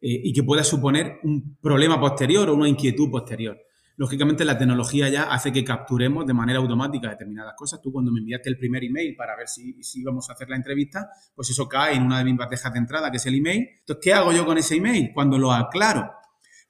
[0.00, 3.58] eh, y que pueda suponer un problema posterior o una inquietud posterior
[3.98, 7.82] lógicamente la tecnología ya hace que capturemos de manera automática determinadas cosas.
[7.82, 10.54] Tú cuando me enviaste el primer email para ver si, si íbamos a hacer la
[10.54, 13.68] entrevista, pues eso cae en una de mis bandejas de entrada, que es el email.
[13.80, 15.10] Entonces, ¿qué hago yo con ese email?
[15.12, 16.12] Cuando lo aclaro,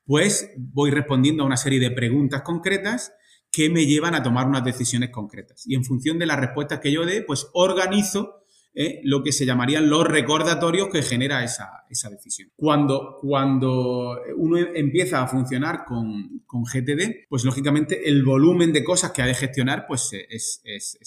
[0.07, 3.13] pues voy respondiendo a una serie de preguntas concretas
[3.53, 5.67] que me llevan a tomar unas decisiones concretas.
[5.67, 8.43] Y en función de las respuestas que yo dé, pues organizo
[8.79, 9.01] ¿eh?
[9.03, 12.51] lo que se llamarían los recordatorios que genera esa, decisión.
[12.55, 19.21] Cuando, cuando uno empieza a funcionar con, GTD, pues lógicamente el volumen de cosas que
[19.21, 20.61] ha de gestionar pues es,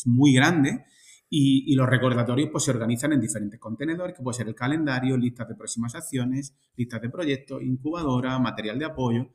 [0.06, 0.84] muy grande
[1.30, 5.48] y, los recordatorios pues, se organizan en diferentes contenedores, que puede ser el calendario, listas
[5.48, 9.30] de próximas acciones, listas de proyectos, incubadora, material de apoyo.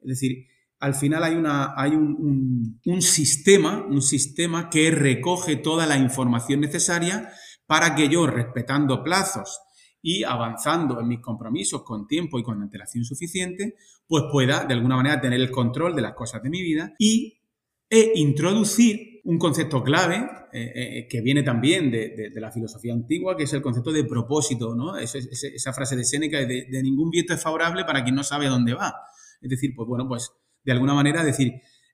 [0.00, 0.46] Es decir,
[0.80, 6.60] al final hay, una, hay un, un, sistema, un sistema que recoge toda la información
[6.60, 7.30] necesaria
[7.66, 9.60] para que yo, respetando plazos
[10.02, 14.96] y avanzando en mis compromisos con tiempo y con antelación suficiente, pues pueda de alguna
[14.96, 17.38] manera tener el control de las cosas de mi vida y
[17.88, 20.16] e introducir un concepto clave
[20.52, 24.74] eh, eh, que viene también de, la filosofía antigua, que es el concepto de propósito,
[24.74, 24.96] ¿no?
[24.96, 28.50] esa frase de Séneca de, de ningún viento es favorable para quien no sabe a
[28.50, 28.94] dónde va.
[29.40, 30.32] Es decir, pues bueno, pues
[30.64, 31.52] de alguna manera decir,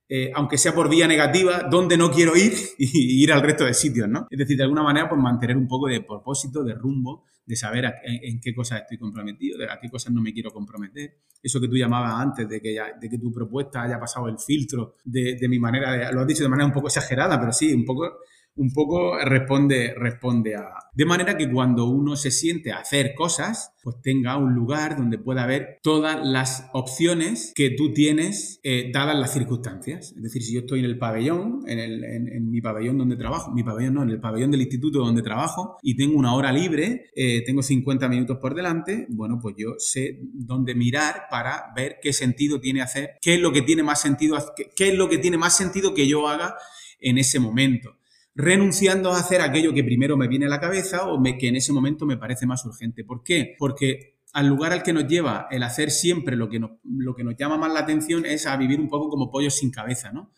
[0.08, 3.74] eh, aunque sea por vía negativa, dónde no quiero ir y, ir al resto de
[3.74, 4.26] sitios, ¿no?
[4.30, 7.94] Es decir, de alguna manera, pues mantener un poco de propósito, de rumbo, de saber
[8.04, 11.16] en, qué cosas estoy comprometido, de a qué cosas no me quiero comprometer.
[11.42, 14.96] Eso que tú llamabas antes, de que, de que tu propuesta haya pasado el filtro
[15.04, 17.72] de, de mi manera, de, lo has dicho de manera un poco exagerada, pero sí,
[17.72, 18.18] un poco
[18.58, 20.68] un poco responde, responde a...
[20.92, 25.16] De manera que cuando uno se siente a hacer cosas, pues tenga un lugar donde
[25.16, 30.12] pueda ver todas las opciones que tú tienes eh, dadas las circunstancias.
[30.16, 33.52] Es decir, si yo estoy en el pabellón, en, el, en, mi pabellón donde trabajo,
[33.52, 37.06] mi pabellón no, en el pabellón del instituto donde trabajo y tengo una hora libre,
[37.14, 42.12] eh, tengo 50 minutos por delante, bueno, pues yo sé dónde mirar para ver qué
[42.12, 44.36] sentido tiene hacer, qué es lo que tiene más sentido,
[44.74, 46.56] qué es lo que tiene más sentido que yo haga
[47.00, 47.97] en ese momento
[48.38, 51.72] renunciando a hacer aquello que primero me viene a la cabeza o que en ese
[51.72, 53.04] momento me parece más urgente.
[53.04, 53.56] ¿Por qué?
[53.58, 57.58] Porque al lugar al que nos lleva el hacer siempre lo que nos, lo llama
[57.58, 60.30] más la atención es a vivir un poco como pollos sin cabeza, ¿no?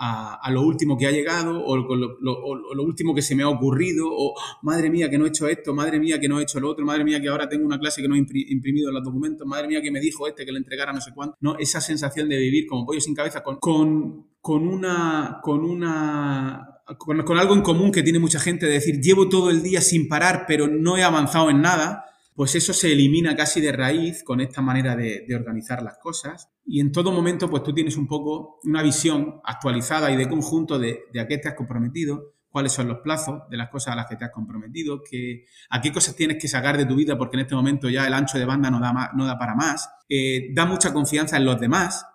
[0.00, 4.36] A, lo último que ha llegado o lo, último que se me ha ocurrido o
[4.62, 6.86] madre mía que no he hecho esto, madre mía que no he hecho lo otro,
[6.86, 9.82] madre mía que ahora tengo una clase que no he imprimido los documentos, madre mía
[9.82, 11.36] que me dijo este que le entregara no sé cuánto.
[11.40, 17.38] No, esa sensación de vivir como pollo sin cabeza con, con una, con una con,
[17.38, 20.44] algo en común que tiene mucha gente, de decir, llevo todo el día sin parar,
[20.46, 24.62] pero no he avanzado en nada, pues eso se elimina casi de raíz con esta
[24.62, 26.50] manera de, organizar las cosas.
[26.64, 30.78] Y en todo momento, pues tú tienes un poco una visión actualizada y de conjunto
[30.78, 34.06] de, a qué te has comprometido, cuáles son los plazos de las cosas a las
[34.06, 37.36] que te has comprometido, que, a qué cosas tienes que sacar de tu vida, porque
[37.36, 39.90] en este momento ya el ancho de banda no da, no da para más.
[40.08, 42.06] Eh, da mucha confianza en los demás,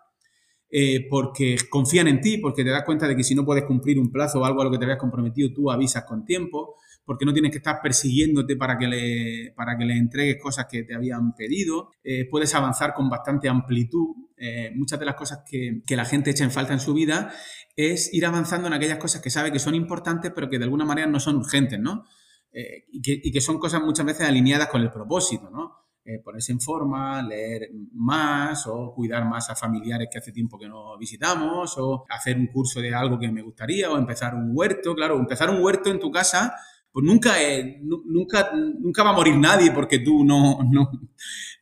[0.76, 4.00] eh, porque confían en ti, porque te das cuenta de que si no puedes cumplir
[4.00, 7.26] un plazo o algo a lo que te habías comprometido, tú avisas con tiempo, porque
[7.26, 10.96] no tienes que estar persiguiéndote para que le, para que le entregues cosas que te
[10.96, 11.92] habían pedido.
[12.04, 14.16] Eh, puedes avanzar con bastante amplitud.
[14.36, 17.32] Eh, muchas de las cosas que, que, la gente echa en falta en su vida
[17.76, 20.86] es ir avanzando en aquellas cosas que sabe que son importantes, pero que de alguna
[20.86, 22.06] manera no son urgentes, ¿no?
[22.52, 25.83] y, que, y que son cosas muchas veces alineadas con el propósito, ¿no?
[26.06, 30.68] Eh, ponerse en forma, leer más o cuidar más a familiares que hace tiempo que
[30.68, 34.94] no visitamos o hacer un curso de algo que me gustaría o empezar un huerto.
[34.96, 36.56] Claro, empezar un huerto en tu casa,
[36.92, 37.36] pues nunca,
[37.82, 40.92] nunca, nunca va a morir nadie porque tú no, no,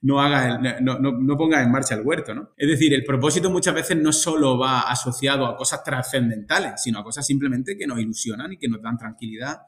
[0.01, 2.49] no, hagas no, no, pongas en marcha el huerto, ¿no?
[2.57, 7.03] Es decir, el propósito muchas veces no solo va asociado a cosas trascendentales, sino a
[7.03, 9.61] cosas simplemente que nos ilusionan y que nos dan tranquilidad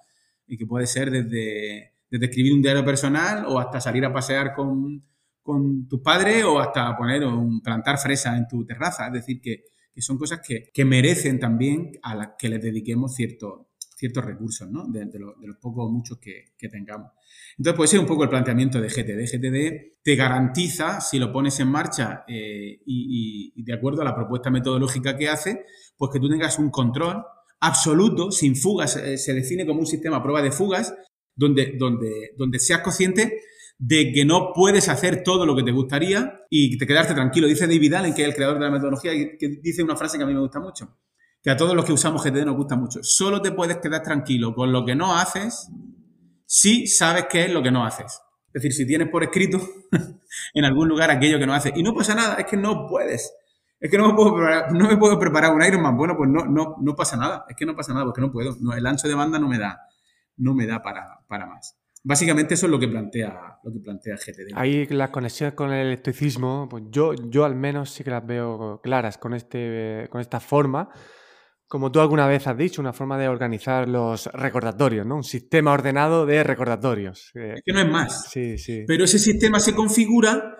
[0.48, 4.54] y que puede ser desde desde escribir un diario personal o hasta salir a pasear
[4.54, 5.04] con,
[5.42, 9.08] con tus padres o hasta poner un, plantar fresa en tu terraza.
[9.08, 9.64] Es decir, que,
[9.98, 14.86] son cosas que, merecen también a las que les dediquemos ciertos ciertos recursos, ¿no?
[14.90, 17.14] De, los pocos o muchos que, tengamos.
[17.58, 19.26] Entonces, puede ser un poco el planteamiento de GTD.
[19.26, 24.14] GTD te garantiza, si lo pones en marcha eh, y, y, de acuerdo a la
[24.14, 25.66] propuesta metodológica que hace,
[25.98, 27.24] pues que tú tengas un control
[27.62, 30.94] absoluto, sin fugas, eh, se define como un sistema a prueba de fugas,
[31.36, 33.42] donde, donde, donde seas consciente
[33.78, 37.48] de que no puedes hacer todo lo que te gustaría y te quedarte tranquilo.
[37.48, 40.24] Dice David Allen, que es el creador de la metodología, que dice una frase que
[40.24, 40.98] a mí me gusta mucho,
[41.42, 43.00] que a todos los que usamos GTD nos gusta mucho.
[43.04, 45.70] Solo te puedes quedar tranquilo con lo que no haces
[46.46, 48.22] si sabes qué es lo que no haces.
[48.48, 49.60] Es decir, si tienes por escrito
[50.54, 51.74] en algún lugar aquello que no haces.
[51.76, 53.34] Y no pasa nada, es que no puedes.
[53.80, 55.98] Es que no me puedo preparar, no me puedo preparar un Ironman.
[55.98, 57.46] Bueno, pues no, no, no pasa nada.
[57.50, 58.56] Es que no pasa nada porque no puedo.
[58.78, 59.82] el ancho de banda no me da
[60.38, 61.78] no me da para, para más.
[62.06, 64.56] Básicamente eso es lo que plantea, lo que plantea GTD.
[64.56, 68.82] Ahí las conexiones con el estoicismo, pues yo, yo al menos sí que las veo
[68.84, 70.90] claras con, este, con esta forma.
[71.66, 75.16] Como tú alguna vez has dicho, una forma de organizar los recordatorios, ¿no?
[75.16, 77.32] Un sistema ordenado de recordatorios.
[77.34, 78.30] Es que no es más.
[78.30, 78.84] Sí, sí.
[78.86, 80.58] Pero ese sistema se configura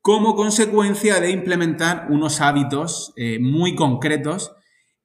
[0.00, 4.52] como consecuencia de implementar unos hábitos eh, muy concretos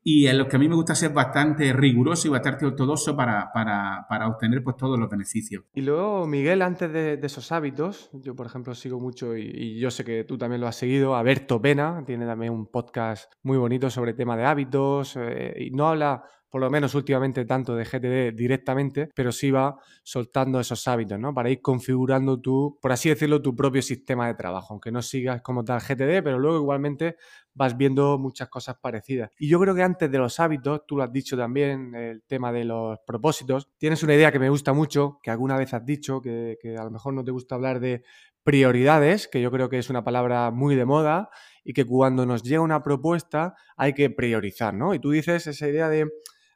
[0.03, 4.05] y en los que a mí me gusta ser bastante riguroso y bastante ortodoxo para,
[4.27, 5.63] obtener pues, todos los beneficios.
[5.73, 10.03] Y luego, Miguel, antes de, esos hábitos, yo por ejemplo sigo mucho y, yo sé
[10.03, 13.89] que tú también lo has seguido, a Berto Pena, tiene también un podcast muy bonito
[13.89, 16.23] sobre tema de hábitos eh, y no habla
[16.53, 21.33] por lo menos últimamente tanto de GTD directamente, pero sí va soltando esos hábitos, ¿no?
[21.33, 25.41] Para ir configurando tu, por así decirlo, tu propio sistema de trabajo, aunque no sigas
[25.41, 27.15] como tal GTD, pero luego igualmente
[27.55, 29.31] vas viendo muchas cosas parecidas.
[29.39, 32.51] Y yo creo que antes de los hábitos, tú lo has dicho también, el tema
[32.51, 36.21] de los propósitos, tienes una idea que me gusta mucho, que alguna vez has dicho,
[36.21, 38.03] que, a lo mejor no te gusta hablar de
[38.43, 41.29] prioridades, que yo creo que es una palabra muy de moda
[41.63, 44.93] y que cuando nos llega una propuesta hay que priorizar, ¿no?
[44.93, 46.11] Y tú dices esa idea de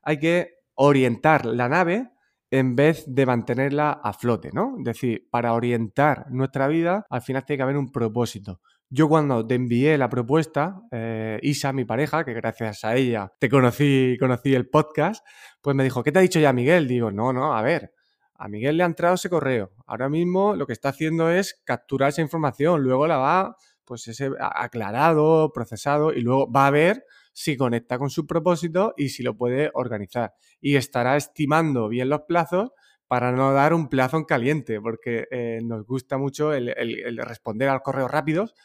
[0.07, 2.09] hay que orientar la nave
[2.49, 4.75] en vez de mantenerla a flote, ¿no?
[4.79, 8.61] Es decir, para orientar nuestra vida, al final tiene que haber un propósito.
[8.89, 13.49] Yo cuando te envié la propuesta, eh, Isa, mi pareja, que gracias a ella te
[13.49, 15.27] conocí, conocí el podcast,
[15.61, 16.87] pues me dijo, ¿qué te ha dicho ya Miguel?
[16.87, 17.91] Digo, no, no, a ver,
[18.35, 19.71] a Miguel le ha entrado ese correo.
[19.85, 24.31] Ahora mismo lo que está haciendo es capturar esa información, luego la va, pues ese
[24.39, 27.03] aclarado, procesado, y luego va a ver
[27.37, 30.33] si conecta con su propósito y si lo puede organizar.
[30.59, 32.71] Y estará estimando bien los plazos
[33.07, 36.73] para no dar un plazo en caliente, porque eh, nos gusta mucho el,
[37.19, 38.55] responder a los correos rápidos.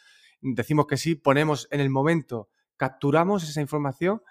[0.41, 4.23] Decimos que sí, ponemos en el momento, capturamos esa información,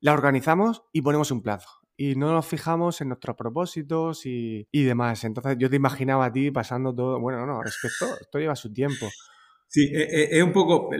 [0.00, 1.68] la organizamos y ponemos un plazo.
[1.94, 5.22] Y no nos fijamos en nuestros propósitos y, y demás.
[5.24, 7.20] Entonces yo te imaginaba a ti pasando todo.
[7.20, 9.06] Bueno, no, es que esto lleva su tiempo.
[9.72, 10.90] Sí, eh, eh, es un poco,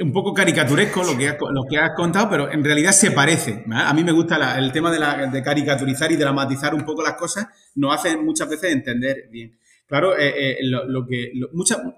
[0.00, 3.64] un poco caricaturesco lo que, has, lo que has contado, pero en realidad se parece.
[3.72, 7.14] A mí me gusta el tema de, la, de, caricaturizar y dramatizar un poco las
[7.14, 9.58] cosas, nos hace muchas veces entender bien.
[9.86, 11.32] Claro, eh, lo, que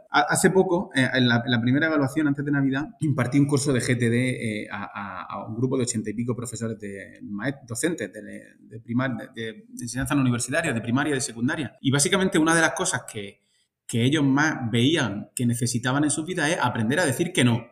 [0.08, 5.46] hace poco, en la, primera evaluación antes de Navidad, impartí un curso de GTD a,
[5.48, 7.18] un grupo de ochenta y pico profesores de
[7.66, 11.76] docentes de, de, de enseñanza no universitaria, de primaria y de secundaria.
[11.80, 13.49] Y básicamente una de las cosas que,
[13.91, 17.66] que ellos más veían que necesitaban en su vida es aprender a decir que no.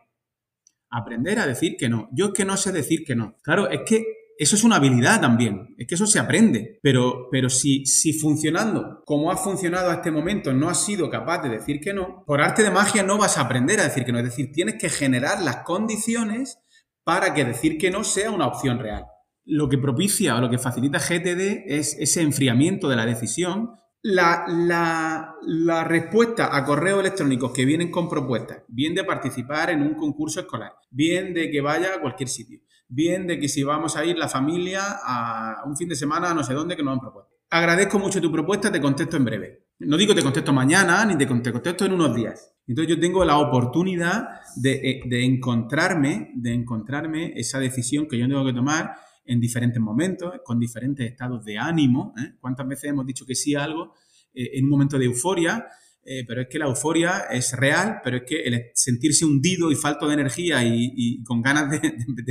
[0.91, 2.09] Aprender a decir que no.
[2.13, 3.37] Yo es que no sé decir que no.
[3.41, 4.05] Claro, es que
[4.37, 9.03] eso es una habilidad también, es que eso se aprende, pero, pero si, si funcionando
[9.05, 12.41] como ha funcionado a este momento no has sido capaz de decir que no, por
[12.41, 14.91] arte de magia no vas a aprender a decir que no, es decir, tienes que
[14.91, 16.61] generar las condiciones
[17.03, 19.07] para que decir que no sea una opción real.
[19.45, 23.71] Lo que propicia o lo que facilita GTD es ese enfriamiento de la decisión
[24.09, 30.41] la, respuesta a correos electrónicos que vienen con propuestas, bien de participar en un concurso
[30.41, 34.17] escolar, bien de que vaya a cualquier sitio, bien de que si vamos a ir
[34.17, 37.35] la familia a un fin de semana a no sé dónde que nos han propuesto.
[37.51, 39.65] Agradezco mucho tu propuesta, te contesto en breve.
[39.81, 42.53] No digo te contesto mañana, ni te contesto en unos días.
[42.67, 48.27] Entonces yo tengo la oportunidad de, eh, de encontrarme, de encontrarme esa decisión que yo
[48.27, 48.97] tengo que tomar
[49.29, 52.15] en diferentes momentos, con diferentes estados de ánimo.
[52.19, 52.33] ¿eh?
[52.41, 53.95] ¿Cuántas veces hemos dicho que sí a algo
[54.35, 55.69] eh, en un momento de euforia?
[56.03, 59.77] Eh, pero es que la euforia es real, pero es que el sentirse hundido y
[59.77, 61.81] falto de energía y, con ganas de,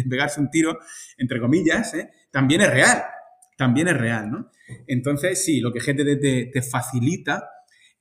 [0.09, 0.79] pegarse un tiro,
[1.17, 1.93] entre comillas,
[2.31, 3.03] también es real.
[3.55, 4.51] También es real, ¿no?
[4.87, 7.47] Entonces, sí, lo que GTD te, te facilita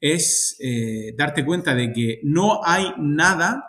[0.01, 0.59] es
[1.16, 3.64] darte cuenta de que no hay nada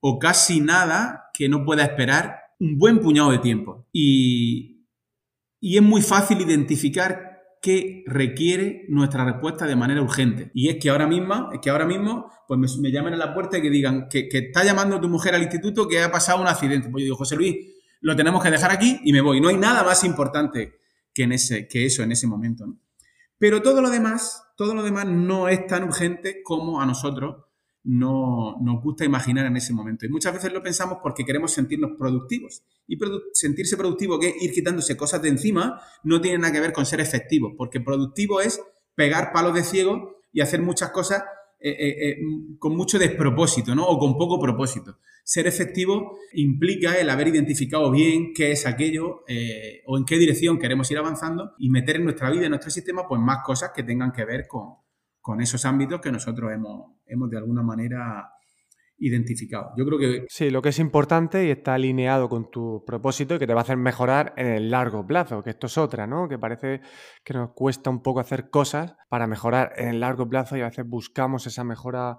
[0.00, 3.86] o casi nada que no pueda esperar un buen puñado de tiempo.
[3.92, 4.71] Y,
[5.62, 10.50] y es muy fácil identificar qué requiere nuestra respuesta de manera urgente.
[10.54, 13.58] Y es que ahora mismo, es que ahora mismo, pues me, llamen a la puerta
[13.58, 16.88] y que digan que, está llamando tu mujer al instituto que ha pasado un accidente.
[16.88, 17.54] Pues yo digo, José Luis,
[18.00, 19.40] lo tenemos que dejar aquí y me voy.
[19.40, 20.80] No hay nada más importante
[21.14, 22.66] que, eso en ese momento.
[23.38, 27.44] Pero todo lo demás, todo lo demás no es tan urgente como a nosotros
[27.84, 30.06] no nos gusta imaginar en ese momento.
[30.06, 32.62] Y muchas veces lo pensamos porque queremos sentirnos productivos.
[32.86, 32.98] Y
[33.32, 36.86] sentirse productivo, que es ir quitándose cosas de encima, no tiene nada que ver con
[36.86, 38.60] ser efectivo, porque productivo es
[38.94, 41.24] pegar palos de ciego y hacer muchas cosas
[41.64, 42.16] eh, eh, eh,
[42.58, 43.86] con mucho despropósito, ¿no?
[43.86, 44.98] O con poco propósito.
[45.22, 49.22] Ser efectivo implica el haber identificado bien qué es aquello
[49.86, 53.06] o en qué dirección queremos ir avanzando y meter en nuestra vida, en nuestro sistema,
[53.06, 54.74] pues más cosas que tengan que ver con,
[55.22, 58.28] con esos ámbitos que nosotros hemos, hemos de alguna manera
[58.98, 59.72] identificado.
[59.76, 60.26] Yo creo que...
[60.28, 63.60] Sí, lo que es importante y está alineado con tu propósito y que te va
[63.60, 66.28] a hacer mejorar en el largo plazo, que esto es otra, ¿no?
[66.28, 66.82] Que parece
[67.24, 70.66] que nos cuesta un poco hacer cosas para mejorar en el largo plazo y a
[70.66, 72.18] veces buscamos esa mejora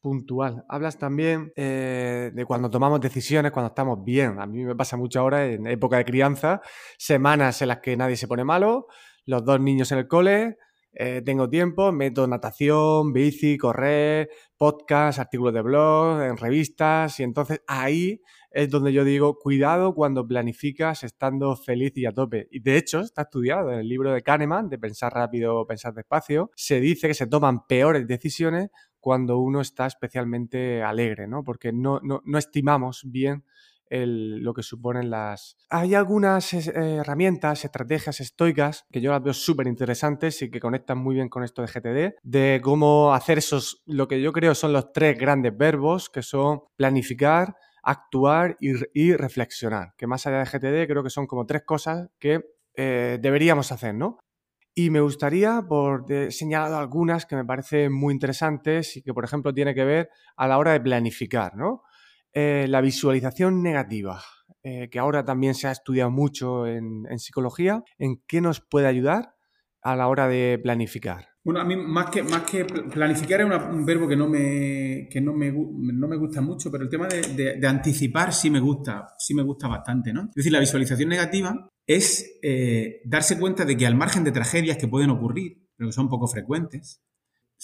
[0.00, 0.64] puntual.
[0.68, 4.40] Hablas también eh, de cuando tomamos decisiones, cuando estamos bien.
[4.40, 6.60] A mí me pasa mucho ahora en época de crianza,
[6.98, 8.86] semanas en las que nadie se pone malo,
[9.26, 10.56] los dos niños en el cole,
[10.92, 17.62] eh, tengo tiempo, meto natación, bici, correr, podcast, artículos de blog, en revistas y entonces
[17.66, 18.20] ahí
[18.50, 22.48] es donde yo digo, cuidado cuando planificas estando feliz y a tope.
[22.50, 26.50] Y de hecho, está estudiado en el libro de Kahneman, de Pensar rápido, pensar despacio,
[26.54, 28.68] se dice que se toman peores decisiones
[29.00, 31.42] cuando uno está especialmente alegre, ¿no?
[31.42, 33.44] Porque no, no, no estimamos bien
[33.92, 35.56] lo que suponen las...
[35.68, 40.98] Hay algunas eh, herramientas, estrategias estoicas que yo las veo súper interesantes y que conectan
[40.98, 44.72] muy bien con esto de GTD, de cómo hacer esos, lo que yo creo son
[44.72, 50.88] los tres grandes verbos, que son planificar, actuar y, reflexionar, que más allá de GTD
[50.88, 52.40] creo que son como tres cosas que
[52.74, 54.18] eh, deberíamos hacer, ¿no?
[54.74, 59.52] Y me gustaría, por señalado algunas que me parecen muy interesantes y que, por ejemplo,
[59.52, 61.82] tiene que ver a la hora de planificar, ¿no?
[62.34, 64.22] Eh, la visualización negativa.
[64.64, 69.34] eh, que ahora también se ha estudiado mucho en, psicología, ¿en qué nos puede ayudar
[69.82, 71.30] a la hora de planificar?
[71.44, 75.32] Bueno, a mí más que, más que planificar es un verbo que, no me, no,
[75.34, 79.42] me, no me gusta mucho, pero el tema de, anticipar sí me gusta, sí me
[79.42, 80.26] gusta bastante, ¿no?
[80.28, 84.76] Es decir, la visualización negativa es eh, darse cuenta de que al margen de tragedias
[84.76, 87.02] que pueden ocurrir, pero que son poco frecuentes,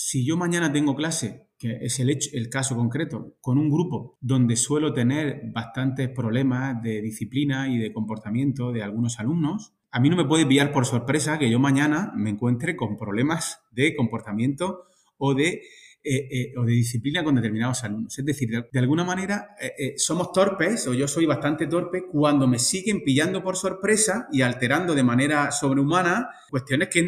[0.00, 4.16] si yo mañana tengo clase, que es el, hecho, el caso concreto, con un grupo
[4.20, 10.08] donde suelo tener bastantes problemas de disciplina y de comportamiento de algunos alumnos, a mí
[10.08, 14.84] no me puede pillar por sorpresa que yo mañana me encuentre con problemas de comportamiento
[15.16, 15.62] o de,
[16.04, 18.16] eh, eh, o de disciplina con determinados alumnos.
[18.16, 22.60] Es decir, de, alguna manera eh, somos torpes, o yo soy bastante torpe, cuando me
[22.60, 27.00] siguen pillando por sorpresa y alterando de manera sobrehumana cuestiones que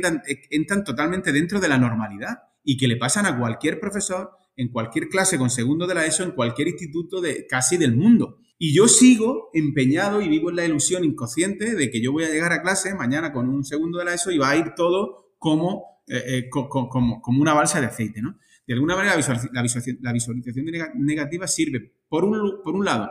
[0.51, 5.09] entran totalmente dentro de la normalidad y que le pasan a cualquier profesor en cualquier
[5.09, 8.37] clase con segundo de la ESO, en cualquier instituto de casi del mundo.
[8.59, 12.29] Y yo sigo empeñado y vivo en la ilusión inconsciente de que yo voy a
[12.29, 15.33] llegar a clase mañana con un segundo de la ESO y va a ir todo
[15.39, 18.21] como, eh, eh, como, una balsa de aceite.
[18.21, 18.37] ¿no?
[18.67, 19.17] De alguna manera,
[19.53, 23.11] la visualización, negativa sirve, por un, por un lado,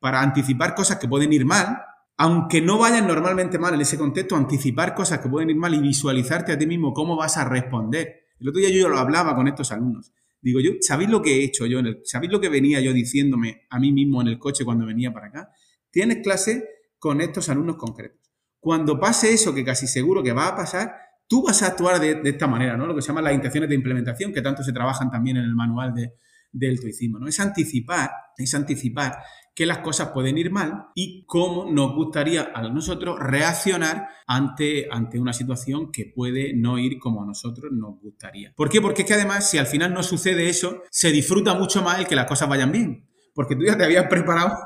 [0.00, 1.78] para anticipar cosas que pueden ir mal,
[2.18, 5.78] aunque no vayan normalmente mal en ese contexto, anticipar cosas que pueden ir mal y
[5.78, 9.48] visualizarte a ti mismo cómo vas a responder el otro día yo lo hablaba con
[9.48, 10.12] estos alumnos.
[10.40, 11.78] Digo yo, ¿sabéis lo que he hecho yo?
[11.78, 14.86] En el, ¿Sabéis lo que venía yo diciéndome a mí mismo en el coche cuando
[14.86, 15.50] venía para acá?
[15.90, 16.64] Tienes clase
[16.98, 18.32] con estos alumnos concretos.
[18.58, 20.94] Cuando pase eso, que casi seguro que va a pasar,
[21.26, 22.86] tú vas a actuar de, esta manera, ¿no?
[22.86, 25.54] Lo que se llama las intenciones de implementación, que tanto se trabajan también en el
[25.54, 26.14] manual de,
[26.52, 27.28] del tuicismo, ¿no?
[27.28, 29.18] Es anticipar, es anticipar
[29.60, 35.20] que las cosas pueden ir mal y cómo nos gustaría a nosotros reaccionar ante, ante
[35.20, 38.54] una situación que puede no ir como a nosotros nos gustaría.
[38.56, 38.80] ¿Por qué?
[38.80, 42.06] Porque es que además, si al final no sucede eso, se disfruta mucho más el
[42.06, 43.06] que las cosas vayan bien.
[43.34, 44.56] Porque tú ya te habías preparado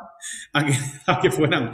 [0.53, 0.75] a que,
[1.09, 1.73] a que fueran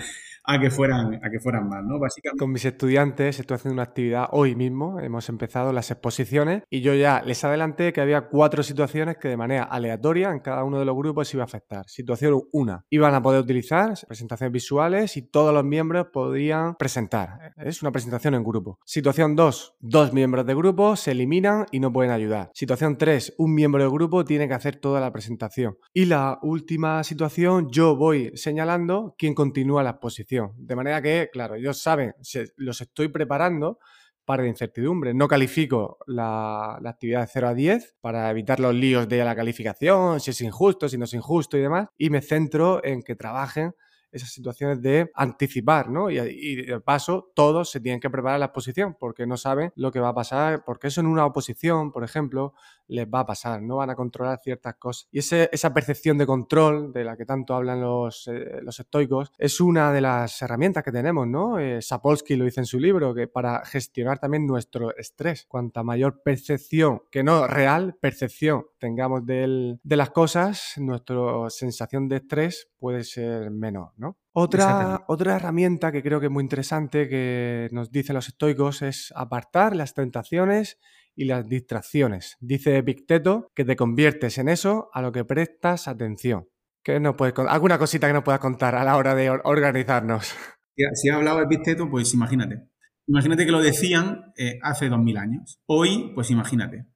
[0.50, 1.98] a que fueran, a que fueran más, ¿no?
[1.98, 2.38] Básicamente.
[2.38, 6.94] Con mis estudiantes estoy haciendo una actividad hoy mismo, hemos empezado las exposiciones y yo
[6.94, 10.84] ya les adelanté que había cuatro situaciones que de manera aleatoria en cada uno de
[10.84, 11.84] los grupos iba a afectar.
[11.88, 17.54] Situación 1, iban a poder utilizar presentaciones visuales y todos los miembros podían presentar.
[17.56, 18.78] Es una presentación en grupo.
[18.84, 22.50] Situación 2, dos miembros de grupo se eliminan y no pueden ayudar.
[22.54, 25.76] Situación 3, un miembro del grupo tiene que hacer toda la presentación.
[25.92, 30.39] Y la última situación, yo voy señalando quién continúa la exposición.
[30.56, 32.14] De manera que, claro, ellos saben,
[32.56, 33.78] los estoy preparando
[34.24, 35.12] para la incertidumbre.
[35.14, 39.34] No califico la, la, actividad de 0 a 10 para evitar los líos de la
[39.34, 43.16] calificación, si es injusto, si no es injusto y demás, y me centro en que
[43.16, 43.74] trabajen
[44.12, 46.10] esas situaciones de anticipar, ¿no?
[46.10, 50.00] Y, de paso, todos se tienen que preparar la exposición porque no saben lo que
[50.00, 52.54] va a pasar, porque eso en una oposición, por ejemplo,
[52.90, 55.08] les va a pasar, no van a controlar ciertas cosas.
[55.10, 59.60] Y esa percepción de control de la que tanto hablan los, eh, los estoicos es
[59.60, 61.58] una de las herramientas que tenemos, ¿no?
[61.58, 66.22] Eh, Sapolsky lo dice en su libro, que para gestionar también nuestro estrés, cuanta mayor
[66.22, 73.50] percepción, que no real, percepción tengamos de las cosas, nuestra sensación de estrés puede ser
[73.50, 74.16] menor, ¿no?
[74.32, 79.12] Otra, otra herramienta que creo que es muy interesante que nos dicen los estoicos es
[79.16, 80.78] apartar las tentaciones
[81.14, 82.36] y las distracciones.
[82.40, 86.48] Dice Epicteto que te conviertes en eso a lo que prestas atención.
[86.82, 90.34] ¿Qué no puedes, ¿Alguna cosita que nos puedas contar a la hora de organizarnos?
[90.94, 92.62] Si ha hablado Epicteto, pues imagínate.
[93.06, 95.60] Imagínate que lo decían eh, hace dos mil años.
[95.66, 96.86] Hoy, pues imagínate.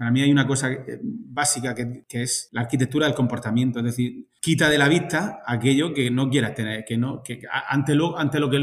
[0.00, 4.28] Para mí hay una cosa eh, básica que, es la arquitectura del comportamiento, es decir,
[4.40, 8.40] quita de la vista aquello que no quieras tener, que no, que ante lo, ante
[8.40, 8.56] lo que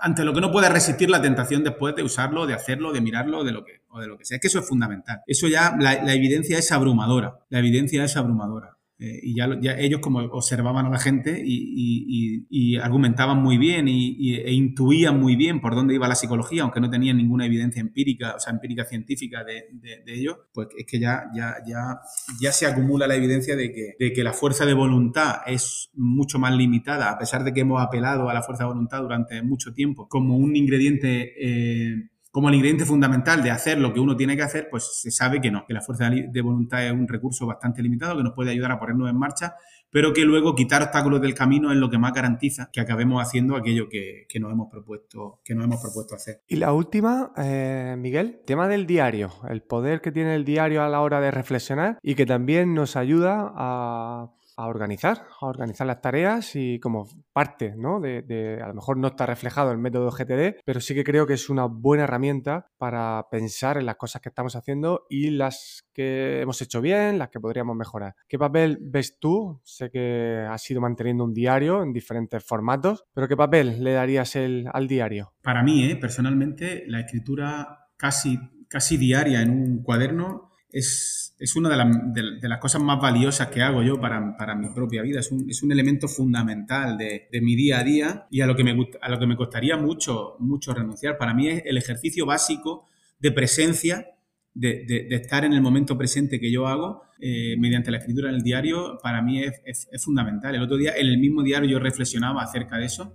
[0.00, 3.44] ante lo que no puedas resistir la tentación después de usarlo, de hacerlo, de mirarlo,
[3.44, 4.38] de lo que, o de lo que sea.
[4.38, 5.20] Es que eso es fundamental.
[5.24, 7.38] Eso ya, la evidencia es abrumadora.
[7.48, 8.76] La evidencia es abrumadora.
[9.02, 9.48] Eh, y ya,
[9.78, 15.74] ellos como observaban a la gente y, argumentaban muy bien e intuían muy bien por
[15.74, 20.02] dónde iba la psicología, aunque no tenían ninguna evidencia empírica, o sea, empírica científica de,
[20.06, 22.00] ello, pues es que ya, ya, ya,
[22.40, 26.38] ya se acumula la evidencia de que, de que la fuerza de voluntad es mucho
[26.38, 29.72] más limitada, a pesar de que hemos apelado a la fuerza de voluntad durante mucho
[29.72, 31.32] tiempo como un ingrediente...
[31.38, 35.10] Eh, como el ingrediente fundamental de hacer lo que uno tiene que hacer, pues se
[35.10, 38.34] sabe que no, que la fuerza de voluntad es un recurso bastante limitado que nos
[38.34, 39.54] puede ayudar a ponernos en marcha,
[39.90, 43.56] pero que luego quitar obstáculos del camino es lo que más garantiza que acabemos haciendo
[43.56, 46.42] aquello que, nos, hemos propuesto, que nos hemos propuesto hacer.
[46.46, 50.88] Y la última, eh, Miguel, tema del diario, el poder que tiene el diario a
[50.88, 56.00] la hora de reflexionar y que también nos ayuda a a organizar, a organizar las
[56.00, 58.00] tareas y como parte, ¿no?
[58.00, 61.34] De, a lo mejor no está reflejado el método GTD, pero sí que creo que
[61.34, 66.40] es una buena herramienta para pensar en las cosas que estamos haciendo y las que
[66.40, 68.14] hemos hecho bien, las que podríamos mejorar.
[68.28, 69.60] ¿Qué papel ves tú?
[69.64, 74.36] Sé que has ido manteniendo un diario en diferentes formatos, pero ¿qué papel le darías
[74.36, 75.32] el, al diario?
[75.42, 75.96] Para mí, ¿eh?
[75.96, 78.38] personalmente, la escritura casi,
[78.68, 84.00] casi diaria en un cuaderno es, una de, las cosas más valiosas que hago yo
[84.00, 85.20] para, mi propia vida.
[85.20, 89.08] Es un, elemento fundamental de, mi día a día y a lo que me, a
[89.08, 91.18] lo que me costaría mucho, mucho renunciar.
[91.18, 94.06] Para mí es el ejercicio básico de presencia,
[94.54, 98.42] de, estar en el momento presente que yo hago eh, mediante la escritura en el
[98.42, 100.54] diario, para mí es, fundamental.
[100.54, 103.14] El otro día, en el mismo diario, yo reflexionaba acerca de eso.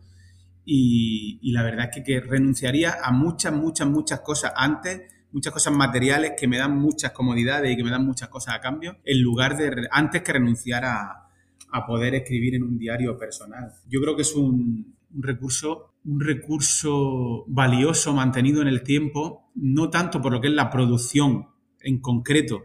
[0.67, 5.03] Y, la verdad es que, que renunciaría a muchas, muchas, muchas cosas antes
[5.35, 8.61] muchas cosas materiales que me dan muchas comodidades y que me dan muchas cosas a
[8.61, 11.21] cambio, en lugar de antes que renunciar a,
[11.85, 13.69] poder escribir en un diario personal.
[13.89, 20.21] Yo creo que es un, recurso, un recurso valioso mantenido en el tiempo, no tanto
[20.21, 21.47] por lo que es la producción
[21.81, 22.61] en concreto,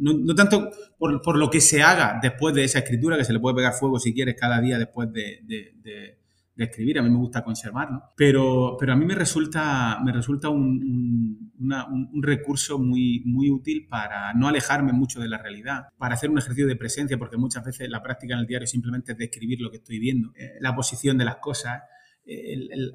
[0.00, 3.54] no, tanto por, lo que se haga después de esa escritura, que se le puede
[3.54, 6.19] pegar fuego si quieres cada día después de de
[6.64, 11.52] escribir, a mí me gusta conservarlo, pero, pero a mí me resulta, me resulta un,
[11.58, 16.38] un, recurso muy, muy útil para no alejarme mucho de la realidad, para hacer un
[16.38, 19.70] ejercicio de presencia, porque muchas veces la práctica en el diario simplemente es describir lo
[19.70, 21.82] que estoy viendo, eh, la posición de las cosas,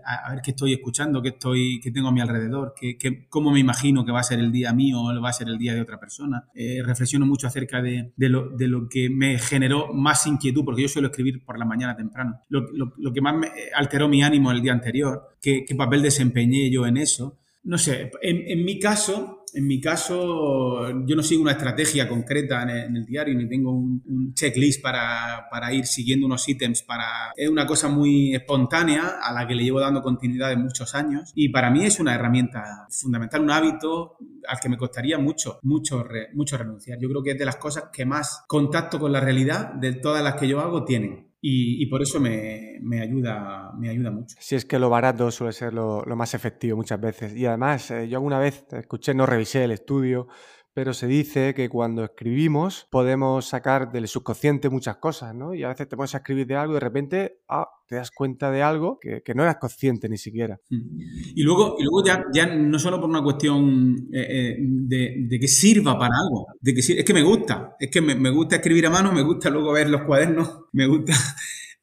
[0.06, 3.60] a ver qué estoy escuchando, qué, estoy, qué tengo a mi alrededor, qué, cómo me
[3.60, 5.82] imagino que va a ser el día mío o va a ser el día de
[5.82, 6.46] otra persona.
[6.54, 10.88] Eh, reflexiono mucho acerca de, lo, de, lo, que me generó más inquietud, porque yo
[10.88, 12.42] suelo escribir por la mañana temprano.
[12.50, 12.66] Lo,
[12.98, 16.86] lo que más me alteró mi ánimo el día anterior, qué, qué papel desempeñé yo
[16.86, 17.40] en eso.
[17.64, 22.96] No sé, en mi caso, en mi caso, yo no sigo una estrategia concreta en
[22.96, 26.84] el, diario, ni tengo un, checklist para, para, ir siguiendo unos ítems.
[26.84, 27.32] Para...
[27.36, 31.32] Es una cosa muy espontánea a la que le llevo dando continuidad en muchos años
[31.36, 36.06] y para mí es una herramienta fundamental, un hábito al que me costaría mucho, mucho,
[36.34, 37.00] mucho renunciar.
[37.00, 40.24] Yo creo que es de las cosas que más contacto con la realidad de todas
[40.24, 41.32] las que yo hago tienen.
[41.42, 44.36] Y, por eso me, ayuda, me ayuda mucho.
[44.40, 47.36] Si es que lo barato suele ser lo, más efectivo muchas veces.
[47.36, 50.28] Y además, eh, yo alguna vez escuché, no revisé el estudio,
[50.76, 55.54] pero se dice que cuando escribimos podemos sacar del subconsciente muchas cosas, ¿no?
[55.54, 58.12] Y a veces te pones a escribir de algo y de repente ah, te das
[58.12, 60.60] cuenta de algo que, no eras consciente ni siquiera.
[60.70, 61.00] Mm.
[61.34, 65.48] Y luego, y luego ya, ya no solo por una cuestión eh, eh, de, que
[65.48, 68.86] sirva para algo, de que es que me gusta, es que me, me gusta escribir
[68.88, 71.14] a mano, me gusta luego ver los cuadernos, me gusta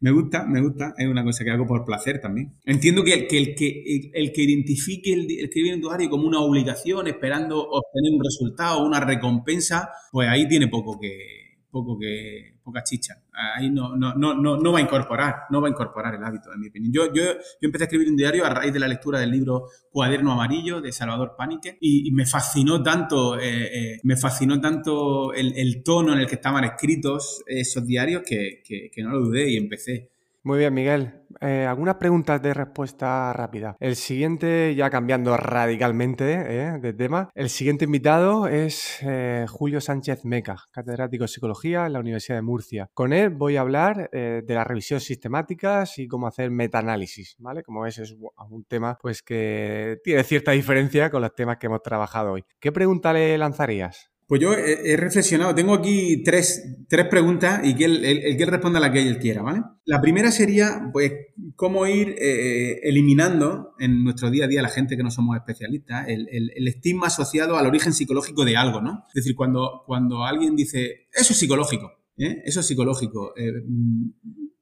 [0.03, 0.95] me gusta, me gusta.
[0.99, 2.53] Es una cosa que hago por placer también.
[2.65, 6.41] Entiendo que el que, el que, el, que identifique el, escribir en diario como una
[6.41, 11.42] obligación, esperando obtener un resultado, una recompensa, pues ahí tiene poco que,
[11.73, 13.15] poco que, poca chicha.
[13.33, 16.61] Ahí no, no, no, no, va a incorporar, no va a incorporar el hábito, en
[16.61, 16.93] mi opinión.
[16.93, 19.69] Yo, yo, yo empecé a escribir un diario a raíz de la lectura del libro
[19.91, 25.55] Cuaderno Amarillo de Salvador Panique y, me fascinó tanto, eh, eh, me fascinó tanto el,
[25.57, 29.51] el, tono en el que estaban escritos esos diarios que, que, que no lo dudé
[29.51, 30.11] y empecé.
[30.45, 31.22] Muy bien, Miguel.
[31.41, 33.77] Eh, algunas preguntas de respuesta rápida.
[33.81, 40.25] El siguiente, ya cambiando radicalmente eh, de tema, el siguiente invitado es eh, Julio Sánchez
[40.25, 42.91] Meca, catedrático de Psicología en la Universidad de Murcia.
[42.95, 47.63] Con él voy a hablar de la revisión sistemáticas y cómo hacer metaanálisis, ¿vale?
[47.63, 48.15] Como ves, es
[48.51, 52.45] un tema pues que tiene cierta diferencia con los temas que hemos trabajado hoy.
[52.61, 54.12] ¿Qué pregunta le lanzarías?
[54.33, 56.63] Pues yo he, reflexionado, tengo aquí tres,
[57.11, 59.61] preguntas y que él, el, que él responda la que él quiera, ¿vale?
[59.85, 61.13] La primera sería, pues,
[61.55, 66.09] cómo ir eh, eliminando en nuestro día a día la gente que no somos especialistas,
[66.09, 69.05] el, estigma asociado al origen psicológico de algo, ¿no?
[69.09, 72.41] Es decir, cuando, cuando alguien dice, eso es psicológico, ¿eh?
[72.47, 73.53] eso es psicológico, eh,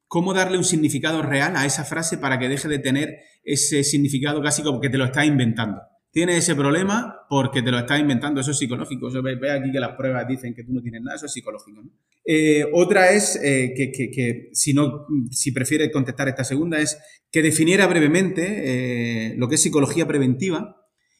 [0.09, 4.43] ¿cómo darle un significado real a esa frase para que deje de tener ese significado
[4.43, 5.81] casi como que te lo estás inventando?
[6.11, 9.11] Tienes ese problema porque te lo estás inventando, eso es psicológico.
[9.23, 11.83] ve, aquí que las pruebas dicen que tú no tienes nada, eso es psicológico.
[12.25, 16.99] Eh, otra es eh, que, si no, si prefieres contestar esta segunda, es
[17.31, 20.77] que definiera brevemente eh, lo que es psicología preventiva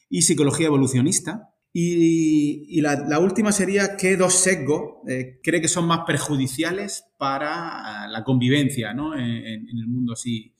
[0.09, 1.47] y psicología evolucionista.
[1.73, 5.07] Y, la, última sería qué dos sesgos
[5.41, 9.15] cree que son más perjudiciales para la convivencia ¿no?
[9.15, 10.50] en el mundo así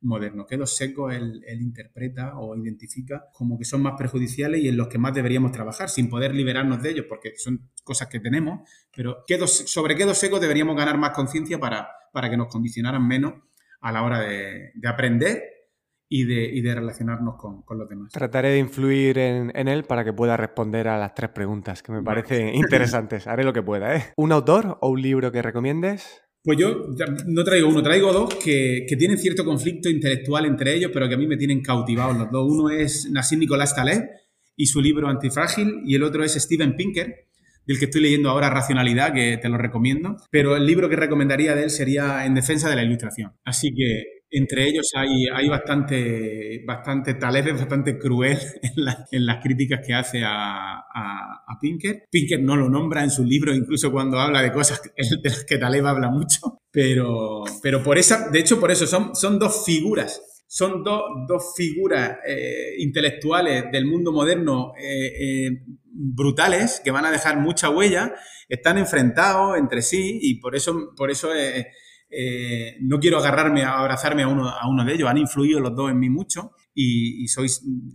[0.00, 4.76] moderno, que dos secos él, interpreta o identifica como que son más perjudiciales y en
[4.76, 8.68] los que más deberíamos trabajar, sin poder liberarnos de ellos, porque son cosas que tenemos,
[8.94, 13.06] pero ¿qué sobre qué dos secos deberíamos ganar más conciencia para, para que nos condicionaran
[13.06, 13.34] menos
[13.80, 15.42] a la hora de, aprender
[16.08, 18.12] y de, de relacionarnos con, los demás.
[18.12, 22.02] Trataré de influir en, él para que pueda responder a las tres preguntas que me
[22.02, 23.26] parecen interesantes.
[23.26, 23.94] Haré lo que pueda.
[23.94, 24.04] ¿eh?
[24.16, 26.27] ¿Un autor o un libro que recomiendes?
[26.48, 26.86] Pues yo
[27.26, 31.18] no traigo uno, traigo dos que, tienen cierto conflicto intelectual entre ellos, pero que a
[31.18, 32.50] mí me tienen cautivados los dos.
[32.50, 34.08] Uno es Nassim Nicolás Taleb
[34.56, 37.26] y su libro Antifrágil, y el otro es Steven Pinker,
[37.66, 40.16] del que estoy leyendo ahora Racionalidad, que te lo recomiendo.
[40.30, 43.34] Pero el libro que recomendaría de él sería En defensa de la ilustración.
[43.44, 48.38] Así que entre ellos hay, hay bastante, bastante talento, bastante cruel
[49.10, 52.04] en, las críticas que hace a, a, Pinker.
[52.10, 55.58] Pinker no lo nombra en su libro, incluso cuando habla de cosas de las que
[55.58, 56.60] Taleb habla mucho.
[56.70, 62.20] Pero, pero por esa, de hecho, por eso son, son dos figuras son dos figuras
[62.26, 65.50] eh, intelectuales del mundo moderno eh, eh,
[65.84, 68.14] brutales que van a dejar mucha huella,
[68.48, 71.34] están enfrentados entre sí y por eso, por eso
[72.10, 75.08] eh, no quiero agarrarme a abrazarme a uno, a uno de ellos.
[75.08, 77.48] Han influido los dos en mí mucho y, soy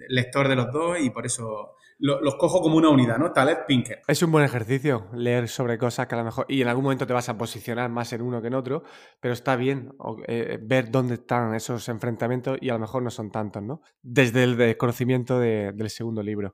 [0.09, 3.31] lector de los dos y por eso los cojo como una unidad, ¿no?
[3.31, 4.01] Taleb Pinker.
[4.07, 6.45] Es un buen ejercicio leer sobre cosas que a lo mejor.
[6.49, 8.83] Y en algún momento te vas a posicionar más en uno que en otro,
[9.21, 9.93] pero está bien
[10.27, 13.81] eh, ver dónde están esos enfrentamientos y a lo mejor no son tantos, ¿no?
[14.01, 16.53] Desde el desconocimiento del segundo libro.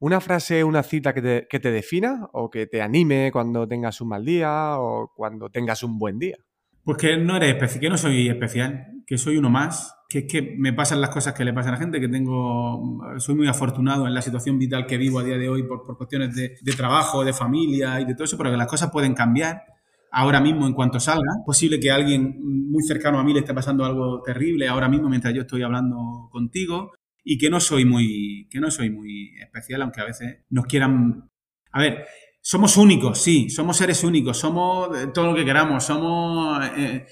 [0.00, 4.00] ¿Una frase, una cita que te, que te defina o que te anime cuando tengas
[4.00, 6.38] un mal día o cuando tengas un buen día?
[6.88, 10.24] Pues que no eres especial, que no soy especial, que soy uno más, que es
[10.24, 13.46] que me pasan las cosas que le pasan a la gente, que tengo, soy muy
[13.46, 17.26] afortunado en la situación vital que vivo a día de hoy por, cuestiones de, trabajo,
[17.26, 19.64] de familia y de todo eso, pero que las cosas pueden cambiar
[20.10, 21.30] ahora mismo en cuanto salga.
[21.38, 25.10] Es posible que alguien muy cercano a mí le esté pasando algo terrible ahora mismo
[25.10, 26.92] mientras yo estoy hablando contigo
[27.22, 31.28] y que no soy muy, que no soy muy especial, aunque a veces nos quieran...
[31.70, 32.06] A ver,
[32.50, 37.04] somos únicos, sí, somos seres únicos, somos todo lo que queramos, somos eh,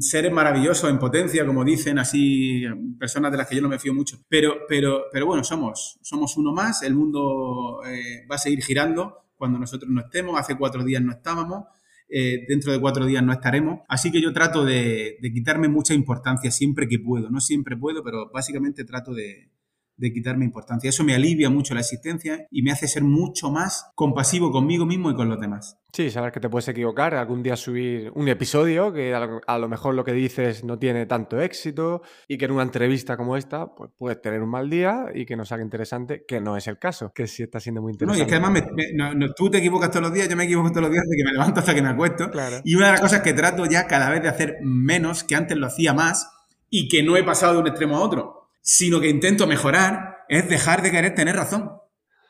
[0.00, 2.64] seres maravillosos en potencia, como dicen así
[2.98, 4.16] personas de las que yo no me fío mucho.
[4.28, 9.28] Pero, pero, pero bueno, somos, somos uno más, el mundo eh, va a seguir girando
[9.36, 11.66] cuando nosotros no estemos, hace cuatro días no estábamos.
[12.08, 13.82] Eh, dentro de cuatro días no estaremos.
[13.86, 17.30] Así que yo trato de quitarme mucha importancia siempre que puedo.
[17.30, 19.50] No siempre puedo, pero básicamente trato de,
[20.00, 20.88] de quitarme importancia.
[20.88, 25.10] Eso me alivia mucho la existencia y me hace ser mucho más compasivo conmigo mismo
[25.10, 25.76] y con los demás.
[25.92, 29.94] Sí, saber que te puedes equivocar, algún día subir un episodio que a lo mejor
[29.94, 33.90] lo que dices no tiene tanto éxito y que en una entrevista como esta pues
[33.98, 37.12] puedes tener un mal día y que no salga interesante, que no es el caso,
[37.12, 38.18] que sí está siendo muy interesante.
[38.18, 40.82] No, y es que además tú te equivocas todos los días, yo me equivoco todos
[40.82, 42.30] los días de que me levanto hasta que me acuesto.
[42.64, 45.58] Y una de las cosas que trato ya cada vez de hacer menos, que antes
[45.58, 46.30] lo hacía más
[46.70, 50.48] y que no he pasado de un extremo a otro sino que intento mejorar, es
[50.48, 51.70] dejar de querer tener razón.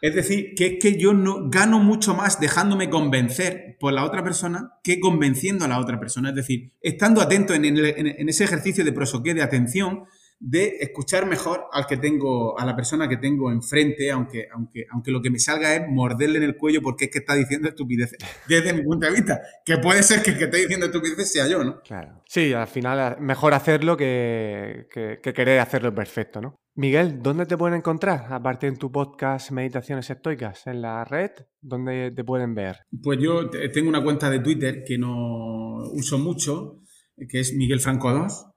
[0.02, 4.24] Es decir, que es que yo no gano mucho más dejándome convencer por la otra
[4.24, 6.30] persona que convenciendo a la otra persona.
[6.30, 10.04] Es decir, estando atento en, en ese ejercicio de prosoqué, de atención,
[10.40, 15.10] de escuchar mejor al que tengo, a la persona que tengo enfrente, aunque, aunque, aunque
[15.10, 18.18] lo que me salga es morderle en el cuello porque es que está diciendo estupideces,
[18.48, 21.46] desde mi punto de vista, que puede ser que el que esté diciendo estupideces sea
[21.46, 21.80] yo, ¿no?
[21.82, 22.22] Claro.
[22.26, 26.56] Sí, al final mejor hacerlo que, que, querer hacerlo perfecto, ¿no?
[26.74, 28.32] Miguel, ¿dónde te pueden encontrar?
[28.32, 32.78] Aparte en tu podcast Meditaciones Estoicas, en la red, ¿dónde te pueden ver?
[33.02, 36.80] Pues yo tengo una cuenta de Twitter que no uso mucho,
[37.28, 38.49] que es Miguel Franco 2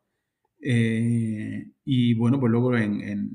[0.64, 3.32] eh, y bueno, pues luego en,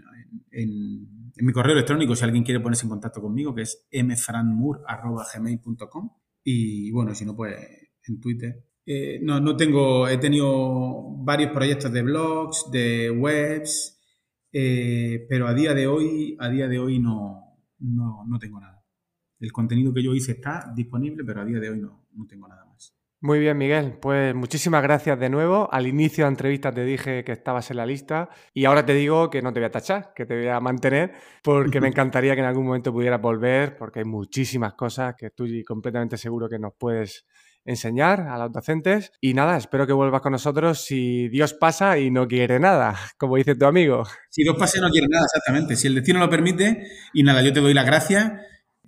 [1.40, 6.10] mi correo electrónico, si alguien quiere ponerse en contacto conmigo, que es mfranmur.gmail.com.
[6.42, 7.54] Y bueno, si no, pues
[8.06, 8.64] en Twitter.
[8.86, 14.00] Eh, no, no tengo, he tenido varios proyectos de blogs, de webs,
[14.50, 18.82] eh, pero a día de hoy, a día de hoy no, no, no, tengo nada.
[19.38, 22.48] El contenido que yo hice está disponible, pero a día de hoy no, no tengo
[22.48, 22.67] nada.
[23.20, 23.98] Muy bien, Miguel.
[24.00, 25.68] Pues muchísimas gracias de nuevo.
[25.72, 28.94] Al inicio de la entrevista te dije que estabas en la lista y ahora te
[28.94, 32.34] digo que no te voy a tachar, que te voy a mantener, porque me encantaría
[32.34, 36.60] que en algún momento pudieras volver, porque hay muchísimas cosas que estoy completamente seguro que
[36.60, 37.26] nos puedes
[37.64, 39.10] enseñar a los docentes.
[39.20, 43.34] Y nada, espero que vuelvas con nosotros si Dios pasa y no quiere nada, como
[43.34, 44.04] dice tu amigo.
[44.30, 45.74] Si Dios pasa y no quiere nada, exactamente.
[45.74, 48.30] Si el destino lo permite, y nada, yo te doy las gracias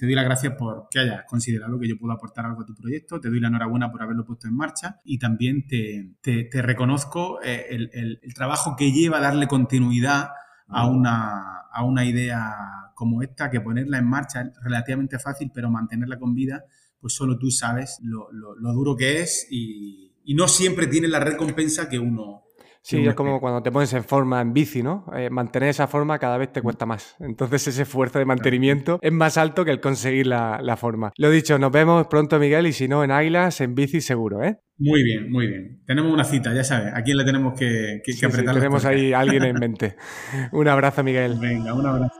[0.01, 2.75] te doy las gracias por que hayas considerado que yo puedo aportar algo a tu
[2.75, 7.39] proyecto, te doy la enhorabuena por haberlo puesto en marcha y también te, te, reconozco
[7.43, 10.31] eh, el, el, trabajo que lleva a darle continuidad
[10.69, 12.57] a una, a una idea
[12.95, 16.65] como esta, que ponerla en marcha es relativamente fácil, pero mantenerla con vida,
[16.99, 21.09] pues solo tú sabes lo, lo, lo duro que es y, y no siempre tiene
[21.09, 22.45] la recompensa que uno,
[22.83, 25.05] Sí, es como cuando te pones en forma en bici, ¿no?
[25.15, 27.17] Eh, mantener esa forma cada vez te cuesta más.
[27.21, 31.13] Entonces ese esfuerzo de mantenimiento es más alto que el conseguir la, forma.
[31.17, 34.59] Lo dicho, nos vemos pronto, Miguel, y si no, en Águilas, en bici seguro, ¿eh?
[34.79, 35.83] Muy bien, muy bien.
[35.87, 36.95] Tenemos una cita, ya sabes.
[36.95, 38.55] ¿A quién le tenemos que, que, apretar?
[38.55, 39.97] tenemos ahí a alguien en mente.
[40.53, 41.37] un abrazo, Miguel.
[41.39, 42.20] Venga, un abrazo.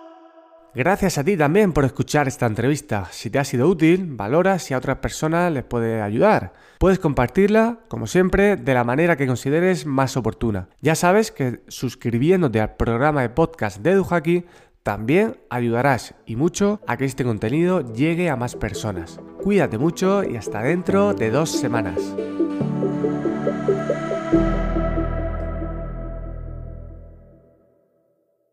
[0.75, 3.09] Gracias a ti también por escuchar esta entrevista.
[3.11, 6.53] Si te ha sido útil, valora si a otras personas les puede ayudar.
[6.79, 10.69] Puedes compartirla, como siempre, de la manera que consideres más oportuna.
[10.81, 14.45] Ya sabes que suscribiéndote al programa de podcast de EduHaki
[14.83, 19.21] también ayudarás y mucho a que este contenido llegue a más personas.
[19.43, 21.99] Cuídate mucho y hasta dentro de dos semanas.